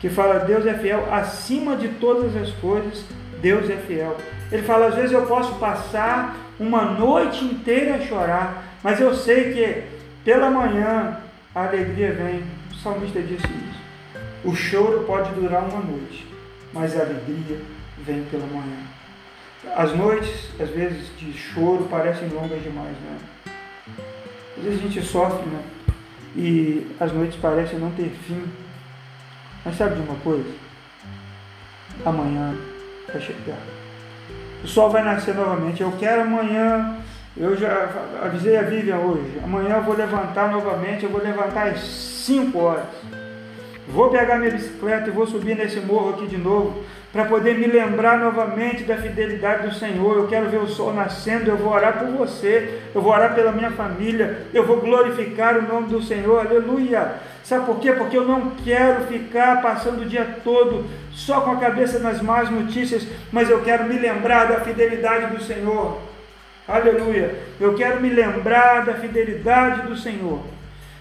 que 0.00 0.08
fala 0.08 0.40
Deus 0.40 0.66
é 0.66 0.74
fiel 0.74 1.12
acima 1.12 1.76
de 1.76 1.88
todas 1.88 2.36
as 2.36 2.50
coisas, 2.54 3.04
Deus 3.40 3.68
é 3.70 3.76
fiel. 3.76 4.16
Ele 4.50 4.62
fala, 4.62 4.86
às 4.86 4.94
vezes 4.94 5.12
eu 5.12 5.26
posso 5.26 5.54
passar 5.56 6.36
uma 6.58 6.84
noite 6.84 7.44
inteira 7.44 7.96
a 7.96 8.00
chorar, 8.00 8.64
mas 8.82 9.00
eu 9.00 9.14
sei 9.14 9.52
que 9.52 9.82
pela 10.24 10.50
manhã 10.50 11.18
a 11.54 11.64
alegria 11.66 12.12
vem. 12.12 12.44
O 12.70 12.74
salmista 12.74 13.20
disse 13.20 13.46
isso. 13.46 13.80
O 14.44 14.54
choro 14.54 15.04
pode 15.04 15.32
durar 15.32 15.62
uma 15.62 15.80
noite, 15.80 16.26
mas 16.72 16.96
a 16.96 17.02
alegria 17.02 17.60
vem 17.98 18.24
pela 18.24 18.46
manhã. 18.46 18.78
As 19.76 19.94
noites, 19.94 20.50
às 20.58 20.70
vezes, 20.70 21.10
de 21.18 21.32
choro 21.34 21.84
parecem 21.90 22.28
longas 22.28 22.62
demais, 22.62 22.96
né? 23.04 23.18
Às 24.56 24.64
vezes 24.64 24.78
a 24.78 24.82
gente 24.82 25.02
sofre, 25.02 25.46
né? 25.46 25.62
E 26.34 26.96
as 26.98 27.12
noites 27.12 27.38
parecem 27.38 27.78
não 27.78 27.90
ter 27.90 28.10
fim. 28.26 28.42
Mas 29.64 29.76
sabe 29.76 29.96
de 29.96 30.00
uma 30.00 30.18
coisa? 30.20 30.50
Amanhã 32.04 32.54
chegar. 33.18 33.58
O 34.62 34.68
sol 34.68 34.90
vai 34.90 35.02
nascer 35.02 35.34
novamente. 35.34 35.82
Eu 35.82 35.92
quero 35.92 36.22
amanhã. 36.22 36.98
Eu 37.36 37.56
já 37.56 37.88
avisei 38.22 38.56
a 38.56 38.62
Vivian 38.62 38.98
hoje. 38.98 39.40
Amanhã 39.42 39.76
eu 39.76 39.82
vou 39.82 39.96
levantar 39.96 40.50
novamente. 40.50 41.04
Eu 41.04 41.10
vou 41.10 41.22
levantar 41.22 41.68
às 41.68 41.80
5 41.80 42.58
horas. 42.58 42.84
Vou 43.88 44.10
pegar 44.10 44.36
minha 44.36 44.52
bicicleta 44.52 45.08
e 45.08 45.12
vou 45.12 45.26
subir 45.26 45.56
nesse 45.56 45.80
morro 45.80 46.10
aqui 46.10 46.26
de 46.26 46.36
novo 46.36 46.84
para 47.12 47.24
poder 47.24 47.58
me 47.58 47.66
lembrar 47.66 48.18
novamente 48.18 48.84
da 48.84 48.96
fidelidade 48.96 49.66
do 49.66 49.74
Senhor. 49.74 50.16
Eu 50.16 50.28
quero 50.28 50.48
ver 50.48 50.58
o 50.58 50.68
sol 50.68 50.92
nascendo, 50.94 51.50
eu 51.50 51.56
vou 51.56 51.72
orar 51.72 51.98
por 51.98 52.08
você, 52.08 52.80
eu 52.94 53.02
vou 53.02 53.12
orar 53.12 53.34
pela 53.34 53.50
minha 53.50 53.70
família, 53.70 54.46
eu 54.54 54.64
vou 54.64 54.80
glorificar 54.80 55.56
o 55.56 55.62
nome 55.62 55.88
do 55.88 56.02
Senhor. 56.02 56.46
Aleluia! 56.46 57.14
Sabe 57.42 57.66
por 57.66 57.80
quê? 57.80 57.92
Porque 57.92 58.16
eu 58.16 58.24
não 58.24 58.50
quero 58.64 59.06
ficar 59.06 59.60
passando 59.60 60.02
o 60.02 60.04
dia 60.04 60.36
todo 60.44 60.86
só 61.10 61.40
com 61.40 61.50
a 61.50 61.56
cabeça 61.56 61.98
nas 61.98 62.22
más 62.22 62.48
notícias, 62.48 63.06
mas 63.32 63.50
eu 63.50 63.60
quero 63.62 63.84
me 63.84 63.98
lembrar 63.98 64.46
da 64.46 64.60
fidelidade 64.60 65.34
do 65.34 65.42
Senhor. 65.42 65.98
Aleluia! 66.68 67.34
Eu 67.58 67.74
quero 67.74 68.00
me 68.00 68.10
lembrar 68.10 68.84
da 68.84 68.94
fidelidade 68.94 69.88
do 69.88 69.96
Senhor. 69.96 70.40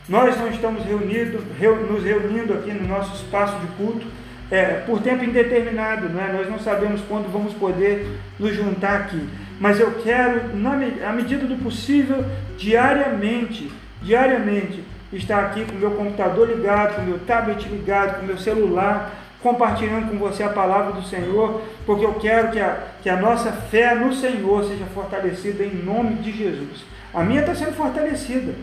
Nós 0.07 0.35
não 0.39 0.47
estamos 0.47 0.83
reunidos, 0.83 1.43
nos 1.87 2.03
reunindo 2.03 2.53
aqui 2.53 2.71
no 2.71 2.87
nosso 2.87 3.13
espaço 3.13 3.55
de 3.59 3.67
culto 3.77 4.07
é, 4.51 4.81
por 4.85 5.01
tempo 5.01 5.23
indeterminado, 5.23 6.09
não 6.09 6.21
é? 6.21 6.33
nós 6.33 6.49
não 6.49 6.59
sabemos 6.59 7.01
quando 7.07 7.31
vamos 7.31 7.53
poder 7.53 8.07
nos 8.39 8.55
juntar 8.55 9.01
aqui. 9.01 9.29
Mas 9.59 9.79
eu 9.79 9.91
quero, 10.03 10.55
na 10.55 10.73
à 11.07 11.11
medida 11.11 11.45
do 11.45 11.61
possível, 11.61 12.25
diariamente, 12.57 13.71
diariamente, 14.01 14.83
estar 15.11 15.39
aqui 15.39 15.65
com 15.65 15.73
o 15.73 15.79
meu 15.79 15.91
computador 15.91 16.47
ligado, 16.47 16.95
com 16.95 17.01
o 17.01 17.05
meu 17.05 17.19
tablet 17.19 17.67
ligado, 17.67 18.17
com 18.17 18.23
o 18.23 18.27
meu 18.27 18.37
celular, 18.37 19.11
compartilhando 19.41 20.09
com 20.09 20.17
você 20.17 20.43
a 20.43 20.49
palavra 20.49 20.93
do 20.93 21.03
Senhor, 21.03 21.61
porque 21.85 22.05
eu 22.05 22.13
quero 22.15 22.51
que 22.51 22.59
a, 22.59 22.77
que 23.01 23.09
a 23.09 23.17
nossa 23.17 23.51
fé 23.51 23.95
no 23.95 24.13
Senhor 24.13 24.63
seja 24.65 24.85
fortalecida 24.93 25.63
em 25.63 25.75
nome 25.75 26.15
de 26.15 26.31
Jesus. 26.31 26.85
A 27.13 27.23
minha 27.23 27.41
está 27.41 27.55
sendo 27.55 27.73
fortalecida. 27.73 28.53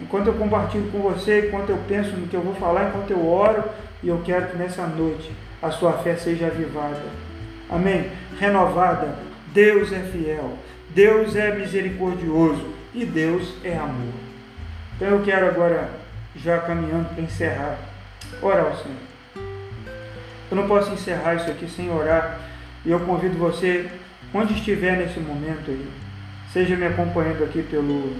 Enquanto 0.00 0.28
eu 0.28 0.34
compartilho 0.34 0.90
com 0.90 1.00
você, 1.00 1.46
enquanto 1.46 1.70
eu 1.70 1.78
penso 1.86 2.16
no 2.16 2.26
que 2.26 2.34
eu 2.34 2.40
vou 2.40 2.54
falar, 2.54 2.88
enquanto 2.88 3.10
eu 3.10 3.26
oro, 3.26 3.64
e 4.02 4.08
eu 4.08 4.20
quero 4.24 4.48
que 4.48 4.56
nessa 4.56 4.86
noite 4.86 5.30
a 5.62 5.70
sua 5.70 5.92
fé 5.94 6.16
seja 6.16 6.46
avivada. 6.46 7.02
Amém? 7.68 8.10
Renovada. 8.38 9.14
Deus 9.52 9.92
é 9.92 10.00
fiel. 10.00 10.56
Deus 10.90 11.36
é 11.36 11.54
misericordioso. 11.54 12.66
E 12.94 13.04
Deus 13.04 13.54
é 13.62 13.76
amor. 13.76 14.14
Então 14.96 15.08
eu 15.08 15.22
quero 15.22 15.46
agora, 15.46 15.90
já 16.34 16.58
caminhando 16.58 17.14
para 17.14 17.22
encerrar, 17.22 17.78
orar 18.42 18.66
ao 18.66 18.76
Senhor. 18.76 18.96
Eu 20.50 20.56
não 20.56 20.66
posso 20.66 20.92
encerrar 20.92 21.34
isso 21.34 21.50
aqui 21.50 21.68
sem 21.68 21.90
orar. 21.90 22.40
E 22.84 22.90
eu 22.90 23.00
convido 23.00 23.38
você, 23.38 23.88
onde 24.32 24.54
estiver 24.54 24.96
nesse 24.96 25.20
momento 25.20 25.70
aí, 25.70 25.86
seja 26.52 26.74
me 26.74 26.86
acompanhando 26.86 27.44
aqui 27.44 27.62
pelo, 27.62 28.16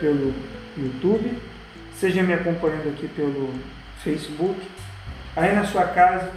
pelo 0.00 0.34
YouTube, 0.76 1.38
seja 1.94 2.22
me 2.22 2.32
acompanhando 2.32 2.88
aqui 2.90 3.08
pelo 3.08 3.52
Facebook, 4.02 4.60
aí 5.34 5.54
na 5.54 5.64
sua 5.64 5.84
casa, 5.84 6.30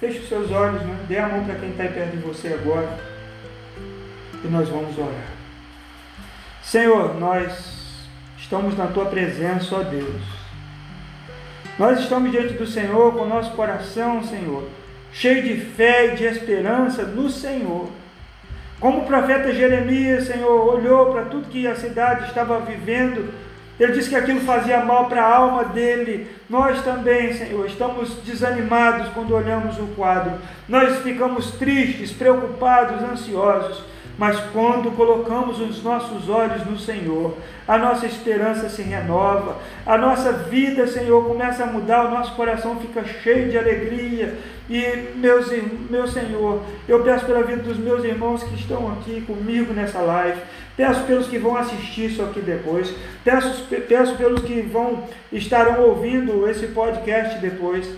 feche 0.00 0.18
os 0.18 0.28
seus 0.28 0.50
olhos, 0.50 0.82
né? 0.82 0.98
dê 1.08 1.18
a 1.18 1.28
mão 1.28 1.44
para 1.44 1.56
quem 1.56 1.70
está 1.70 1.84
perto 1.84 2.12
de 2.12 2.18
você 2.18 2.48
agora 2.48 2.98
e 4.44 4.48
nós 4.48 4.68
vamos 4.68 4.96
orar. 4.98 5.36
Senhor, 6.62 7.18
nós 7.18 8.08
estamos 8.38 8.76
na 8.76 8.86
tua 8.86 9.06
presença, 9.06 9.76
ó 9.76 9.82
Deus. 9.82 10.22
Nós 11.78 12.00
estamos 12.00 12.30
diante 12.30 12.54
do 12.54 12.66
Senhor 12.66 13.12
com 13.12 13.22
o 13.22 13.28
nosso 13.28 13.52
coração, 13.52 14.22
Senhor, 14.22 14.64
cheio 15.12 15.42
de 15.42 15.60
fé 15.60 16.12
e 16.12 16.16
de 16.16 16.24
esperança 16.24 17.02
no 17.02 17.28
Senhor. 17.28 17.88
Como 18.80 19.00
o 19.00 19.06
profeta 19.06 19.52
Jeremias, 19.52 20.26
Senhor, 20.26 20.74
olhou 20.74 21.12
para 21.12 21.26
tudo 21.26 21.48
que 21.48 21.66
a 21.66 21.76
cidade 21.76 22.26
estava 22.26 22.60
vivendo 22.60 23.32
ele 23.78 23.92
disse 23.92 24.08
que 24.08 24.16
aquilo 24.16 24.40
fazia 24.40 24.80
mal 24.84 25.06
para 25.06 25.22
a 25.22 25.36
alma 25.36 25.64
dele. 25.64 26.28
Nós 26.48 26.82
também, 26.82 27.34
Senhor, 27.34 27.66
estamos 27.66 28.14
desanimados 28.24 29.08
quando 29.08 29.34
olhamos 29.34 29.78
o 29.78 29.86
quadro. 29.88 30.38
Nós 30.68 30.98
ficamos 30.98 31.52
tristes, 31.52 32.12
preocupados, 32.12 33.02
ansiosos. 33.02 33.84
Mas 34.18 34.40
quando 34.50 34.96
colocamos 34.96 35.60
os 35.60 35.82
nossos 35.82 36.30
olhos 36.30 36.64
no 36.64 36.78
Senhor, 36.78 37.36
a 37.68 37.76
nossa 37.76 38.06
esperança 38.06 38.68
se 38.70 38.80
renova, 38.80 39.58
a 39.84 39.98
nossa 39.98 40.32
vida, 40.32 40.86
Senhor, 40.86 41.22
começa 41.26 41.64
a 41.64 41.66
mudar, 41.66 42.06
o 42.06 42.10
nosso 42.10 42.34
coração 42.34 42.80
fica 42.80 43.04
cheio 43.04 43.50
de 43.50 43.58
alegria. 43.58 44.38
E, 44.70 45.10
meus, 45.16 45.50
meu 45.90 46.08
Senhor, 46.08 46.62
eu 46.88 47.02
peço 47.02 47.26
pela 47.26 47.42
vida 47.42 47.62
dos 47.62 47.76
meus 47.76 48.02
irmãos 48.04 48.42
que 48.42 48.54
estão 48.54 48.90
aqui 48.92 49.20
comigo 49.20 49.74
nessa 49.74 50.00
live, 50.00 50.40
peço 50.76 51.04
pelos 51.04 51.26
que 51.26 51.38
vão 51.38 51.56
assistir 51.56 52.10
isso 52.10 52.22
aqui 52.22 52.40
depois, 52.40 52.94
peço, 53.24 53.64
peço 53.88 54.16
pelos 54.16 54.42
que 54.42 54.60
vão 54.60 55.04
estarão 55.32 55.82
ouvindo 55.82 56.48
esse 56.48 56.66
podcast 56.68 57.38
depois. 57.38 57.88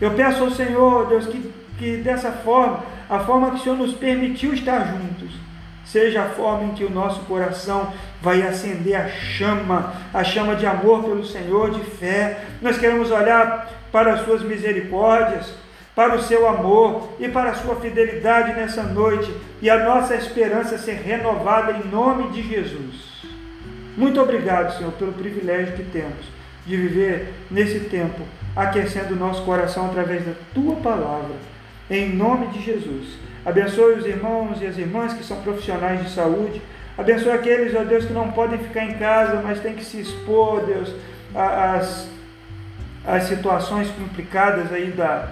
Eu 0.00 0.12
peço 0.12 0.44
ao 0.44 0.50
Senhor, 0.50 1.08
Deus, 1.08 1.26
que, 1.26 1.52
que 1.78 1.96
dessa 1.98 2.30
forma, 2.30 2.84
a 3.08 3.18
forma 3.20 3.50
que 3.50 3.56
o 3.56 3.58
Senhor 3.58 3.76
nos 3.76 3.94
permitiu 3.94 4.54
estar 4.54 4.86
juntos, 4.86 5.30
seja 5.84 6.22
a 6.22 6.28
forma 6.28 6.68
em 6.68 6.74
que 6.74 6.84
o 6.84 6.90
nosso 6.90 7.20
coração 7.22 7.92
vai 8.22 8.42
acender 8.42 8.94
a 8.94 9.08
chama, 9.08 9.92
a 10.14 10.22
chama 10.22 10.54
de 10.54 10.66
amor 10.66 11.02
pelo 11.02 11.24
Senhor, 11.24 11.70
de 11.70 11.82
fé. 11.82 12.44
Nós 12.62 12.78
queremos 12.78 13.10
olhar 13.10 13.68
para 13.90 14.14
as 14.14 14.24
suas 14.24 14.42
misericórdias, 14.42 15.52
para 15.94 16.14
o 16.14 16.22
seu 16.22 16.48
amor 16.48 17.10
e 17.18 17.28
para 17.28 17.50
a 17.50 17.54
sua 17.54 17.76
fidelidade 17.76 18.52
nessa 18.52 18.84
noite 18.84 19.34
e 19.62 19.68
a 19.68 19.84
nossa 19.84 20.14
esperança 20.14 20.78
ser 20.78 20.94
renovada 20.94 21.72
em 21.72 21.88
nome 21.88 22.30
de 22.30 22.42
Jesus. 22.42 23.24
Muito 23.96 24.20
obrigado, 24.20 24.76
Senhor, 24.76 24.92
pelo 24.92 25.12
privilégio 25.12 25.76
que 25.76 25.84
temos 25.84 26.24
de 26.66 26.76
viver 26.76 27.34
nesse 27.50 27.80
tempo, 27.80 28.22
aquecendo 28.54 29.14
o 29.14 29.18
nosso 29.18 29.42
coração 29.44 29.86
através 29.86 30.24
da 30.24 30.32
tua 30.54 30.76
palavra, 30.76 31.34
em 31.90 32.08
nome 32.14 32.48
de 32.48 32.62
Jesus. 32.62 33.18
Abençoe 33.44 33.94
os 33.94 34.06
irmãos 34.06 34.60
e 34.60 34.66
as 34.66 34.78
irmãs 34.78 35.12
que 35.12 35.24
são 35.24 35.40
profissionais 35.42 36.02
de 36.02 36.10
saúde. 36.10 36.60
Abençoe 36.96 37.32
aqueles, 37.32 37.74
ó 37.74 37.82
Deus, 37.82 38.04
que 38.04 38.12
não 38.12 38.30
podem 38.30 38.58
ficar 38.58 38.84
em 38.84 38.94
casa, 38.94 39.40
mas 39.42 39.60
têm 39.60 39.74
que 39.74 39.84
se 39.84 40.00
expor, 40.00 40.64
Deus, 40.64 40.94
às, 41.34 42.08
às 43.06 43.24
situações 43.24 43.88
complicadas 43.90 44.72
aí 44.72 44.90
da, 44.90 45.28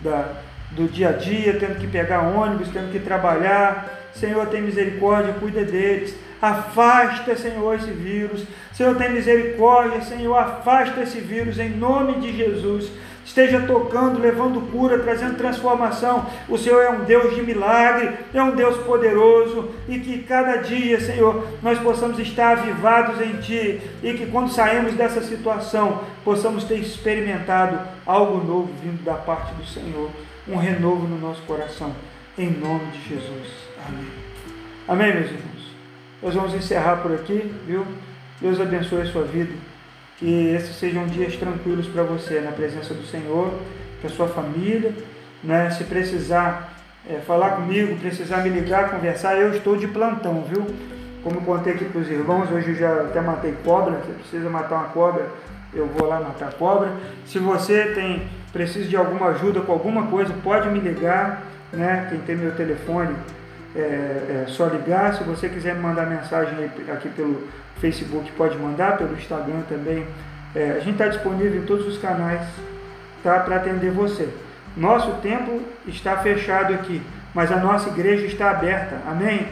da, 0.00 0.32
do 0.72 0.88
dia 0.88 1.10
a 1.10 1.12
dia, 1.12 1.58
tendo 1.58 1.78
que 1.78 1.86
pegar 1.86 2.20
ônibus, 2.20 2.68
tendo 2.68 2.90
que 2.90 2.98
trabalhar. 2.98 4.10
Senhor, 4.12 4.46
tem 4.46 4.62
misericórdia, 4.62 5.34
cuida 5.34 5.64
deles. 5.64 6.14
Afasta, 6.40 7.36
Senhor, 7.36 7.74
esse 7.74 7.90
vírus. 7.90 8.44
Senhor, 8.72 8.96
tem 8.96 9.12
misericórdia, 9.12 10.00
Senhor, 10.02 10.36
afasta 10.36 11.00
esse 11.00 11.20
vírus 11.20 11.58
em 11.58 11.70
nome 11.70 12.14
de 12.20 12.36
Jesus 12.36 12.90
esteja 13.28 13.60
tocando, 13.60 14.18
levando 14.18 14.70
cura, 14.72 14.98
trazendo 14.98 15.36
transformação. 15.36 16.26
O 16.48 16.56
Senhor 16.56 16.82
é 16.82 16.90
um 16.90 17.04
Deus 17.04 17.34
de 17.34 17.42
milagre, 17.42 18.14
é 18.32 18.42
um 18.42 18.56
Deus 18.56 18.78
poderoso 18.78 19.68
e 19.86 19.98
que 19.98 20.22
cada 20.22 20.56
dia, 20.56 20.98
Senhor, 20.98 21.46
nós 21.62 21.78
possamos 21.78 22.18
estar 22.18 22.58
avivados 22.58 23.20
em 23.20 23.36
Ti 23.36 23.80
e 24.02 24.14
que 24.14 24.26
quando 24.26 24.50
saímos 24.50 24.94
dessa 24.94 25.20
situação 25.20 26.00
possamos 26.24 26.64
ter 26.64 26.76
experimentado 26.76 27.78
algo 28.06 28.44
novo 28.44 28.70
vindo 28.82 29.04
da 29.04 29.14
parte 29.14 29.52
do 29.54 29.66
Senhor, 29.66 30.10
um 30.48 30.56
renovo 30.56 31.06
no 31.06 31.18
nosso 31.18 31.42
coração, 31.42 31.92
em 32.36 32.50
nome 32.50 32.86
de 32.92 33.08
Jesus. 33.10 33.48
Amém. 33.86 34.08
Amém, 34.88 35.14
meus 35.14 35.26
irmãos. 35.26 35.76
Nós 36.22 36.34
vamos 36.34 36.54
encerrar 36.54 36.96
por 36.96 37.12
aqui, 37.12 37.52
viu? 37.66 37.86
Deus 38.40 38.60
abençoe 38.60 39.02
a 39.02 39.06
sua 39.06 39.24
vida. 39.24 39.52
Que 40.16 40.54
esses 40.54 40.74
sejam 40.76 41.06
dias 41.06 41.36
tranquilos 41.36 41.86
para 41.86 42.02
você, 42.02 42.40
na 42.40 42.50
presença 42.50 42.94
do 42.94 43.06
Senhor, 43.06 43.52
para 44.00 44.10
sua 44.10 44.26
família. 44.28 44.92
Né? 45.44 45.70
Se 45.70 45.84
precisar 45.84 46.72
é, 47.08 47.20
falar 47.20 47.50
comigo, 47.50 47.96
precisar 47.96 48.38
me 48.38 48.48
ligar, 48.48 48.90
conversar, 48.90 49.36
eu 49.36 49.52
estou 49.54 49.76
de 49.76 49.86
plantão, 49.86 50.42
viu? 50.42 50.66
Como 51.22 51.42
contei 51.42 51.74
aqui 51.74 51.84
para 51.84 52.00
os 52.00 52.10
irmãos, 52.10 52.50
hoje 52.50 52.70
eu 52.70 52.74
já 52.74 53.02
até 53.02 53.20
matei 53.20 53.54
cobra. 53.64 54.00
Se 54.06 54.12
precisa 54.12 54.48
matar 54.48 54.76
uma 54.76 54.88
cobra, 54.88 55.28
eu 55.74 55.86
vou 55.86 56.08
lá 56.08 56.20
matar 56.20 56.52
cobra. 56.54 56.92
Se 57.26 57.38
você 57.38 57.92
tem 57.94 58.26
precisa 58.52 58.88
de 58.88 58.96
alguma 58.96 59.28
ajuda 59.28 59.60
com 59.60 59.72
alguma 59.72 60.06
coisa, 60.06 60.32
pode 60.42 60.68
me 60.68 60.80
ligar. 60.80 61.42
Né? 61.72 62.06
Quem 62.08 62.18
tem 62.20 62.36
meu 62.36 62.52
telefone, 62.54 63.14
é, 63.76 63.80
é 63.80 64.44
só 64.48 64.66
ligar. 64.66 65.14
Se 65.14 65.24
você 65.24 65.48
quiser 65.48 65.74
me 65.74 65.80
mandar 65.80 66.06
mensagem 66.06 66.52
aqui 66.64 67.08
pelo 67.10 67.46
Facebook 67.80 68.30
pode 68.32 68.56
mandar, 68.56 68.96
pelo 68.96 69.14
Instagram 69.14 69.62
também. 69.68 70.06
É, 70.54 70.72
a 70.72 70.80
gente 70.80 70.92
está 70.92 71.08
disponível 71.08 71.60
em 71.60 71.64
todos 71.64 71.86
os 71.86 71.98
canais 71.98 72.42
tá, 73.22 73.40
para 73.40 73.56
atender 73.56 73.90
você. 73.90 74.28
Nosso 74.76 75.12
templo 75.20 75.62
está 75.86 76.16
fechado 76.16 76.74
aqui, 76.74 77.02
mas 77.34 77.52
a 77.52 77.56
nossa 77.56 77.90
igreja 77.90 78.26
está 78.26 78.50
aberta. 78.50 78.96
Amém? 79.06 79.46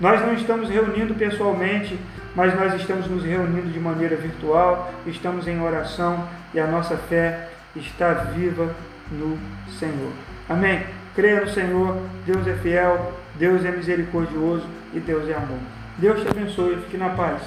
Nós 0.00 0.20
não 0.20 0.34
estamos 0.34 0.68
reunindo 0.68 1.14
pessoalmente 1.14 1.98
mas 2.36 2.54
nós 2.54 2.74
estamos 2.74 3.08
nos 3.08 3.24
reunindo 3.24 3.68
de 3.70 3.80
maneira 3.80 4.14
virtual, 4.14 4.92
estamos 5.06 5.48
em 5.48 5.58
oração 5.58 6.28
e 6.52 6.60
a 6.60 6.66
nossa 6.66 6.94
fé 6.98 7.48
está 7.78 8.12
viva 8.14 8.74
no 9.10 9.38
Senhor. 9.78 10.12
Amém? 10.48 10.84
Creia 11.14 11.40
no 11.40 11.48
Senhor, 11.48 11.96
Deus 12.24 12.46
é 12.46 12.54
fiel, 12.54 13.12
Deus 13.34 13.64
é 13.64 13.70
misericordioso 13.70 14.66
e 14.92 15.00
Deus 15.00 15.28
é 15.28 15.34
amor. 15.34 15.58
Deus 15.98 16.20
te 16.20 16.28
abençoe, 16.28 16.76
fique 16.76 16.96
na 16.96 17.10
paz. 17.10 17.42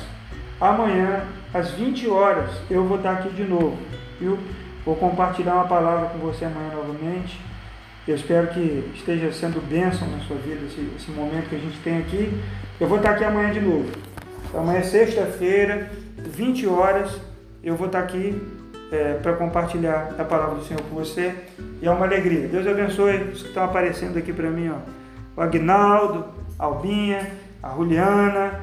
Amanhã, 0.60 1.24
às 1.54 1.72
20 1.72 2.10
horas, 2.10 2.50
eu 2.70 2.84
vou 2.84 2.98
estar 2.98 3.12
aqui 3.12 3.30
de 3.30 3.44
novo, 3.44 3.78
viu? 4.20 4.38
Vou 4.86 4.96
compartilhar 4.96 5.54
uma 5.54 5.68
palavra 5.68 6.10
com 6.10 6.18
você 6.20 6.46
amanhã 6.46 6.72
novamente. 6.74 7.40
Eu 8.08 8.16
espero 8.16 8.48
que 8.48 8.92
esteja 8.96 9.32
sendo 9.32 9.62
bênção 9.62 10.08
na 10.08 10.20
sua 10.20 10.38
vida 10.38 10.66
esse, 10.66 10.90
esse 10.96 11.12
momento 11.12 11.50
que 11.50 11.56
a 11.56 11.60
gente 11.60 11.78
tem 11.80 12.00
aqui. 12.00 12.34
Eu 12.80 12.88
vou 12.88 12.98
estar 12.98 13.12
aqui 13.12 13.24
amanhã 13.24 13.52
de 13.52 13.62
novo. 13.62 13.90
Amanhã 14.54 14.80
é 14.80 14.84
sexta-feira, 14.84 15.92
20 16.18 16.66
horas, 16.66 17.12
eu 17.64 17.76
vou 17.76 17.86
estar 17.86 18.00
aqui 18.00 18.42
é, 18.92 19.14
para 19.22 19.34
compartilhar 19.34 20.16
a 20.18 20.24
palavra 20.24 20.56
do 20.56 20.64
Senhor 20.66 20.82
com 20.84 20.96
você. 20.96 21.34
E 21.82 21.88
é 21.88 21.92
uma 21.92 22.06
alegria. 22.06 22.48
Deus 22.48 22.68
abençoe 22.68 23.30
os 23.32 23.42
que 23.42 23.50
estão 23.50 23.64
aparecendo 23.64 24.18
aqui 24.18 24.34
para 24.34 24.50
mim. 24.50 24.70
Ó. 24.70 25.40
O 25.40 25.42
Agnaldo, 25.42 26.26
a 26.58 26.66
Albinha, 26.66 27.32
a 27.62 27.70
Juliana, 27.76 28.60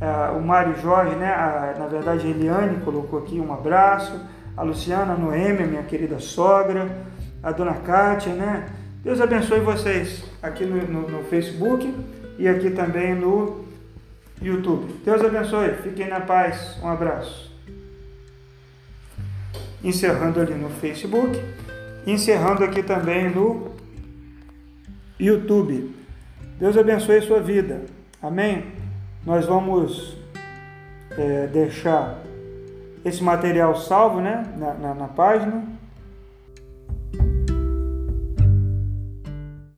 a, 0.00 0.32
o 0.32 0.42
Mário 0.42 0.76
Jorge, 0.80 1.14
né? 1.16 1.32
A, 1.32 1.76
na 1.78 1.86
verdade 1.86 2.26
a 2.26 2.30
Eliane 2.30 2.80
colocou 2.84 3.20
aqui 3.20 3.38
um 3.38 3.52
abraço. 3.52 4.18
A 4.56 4.62
Luciana 4.62 5.12
a 5.12 5.16
Noêmia, 5.16 5.66
minha 5.66 5.82
querida 5.82 6.18
sogra. 6.18 6.88
A 7.42 7.52
dona 7.52 7.74
Kátia, 7.74 8.32
né? 8.32 8.66
Deus 9.04 9.20
abençoe 9.20 9.60
vocês 9.60 10.24
aqui 10.42 10.64
no, 10.64 10.82
no, 10.82 11.08
no 11.08 11.24
Facebook 11.24 11.94
e 12.38 12.48
aqui 12.48 12.70
também 12.70 13.14
no 13.14 13.64
YouTube. 14.42 15.00
Deus 15.04 15.22
abençoe. 15.22 15.74
Fiquem 15.82 16.08
na 16.08 16.20
paz. 16.20 16.76
Um 16.82 16.88
abraço 16.88 17.45
encerrando 19.82 20.40
ali 20.40 20.54
no 20.54 20.70
Facebook, 20.70 21.38
encerrando 22.06 22.64
aqui 22.64 22.82
também 22.82 23.30
no 23.30 23.72
YouTube. 25.18 25.94
Deus 26.58 26.76
abençoe 26.76 27.20
sua 27.22 27.40
vida. 27.40 27.82
Amém? 28.22 28.64
Nós 29.24 29.46
vamos 29.46 30.16
é, 31.18 31.46
deixar 31.48 32.18
esse 33.04 33.22
material 33.22 33.76
salvo 33.76 34.20
né, 34.20 34.44
na, 34.56 34.74
na, 34.74 34.94
na 34.94 35.08
página 35.08 35.75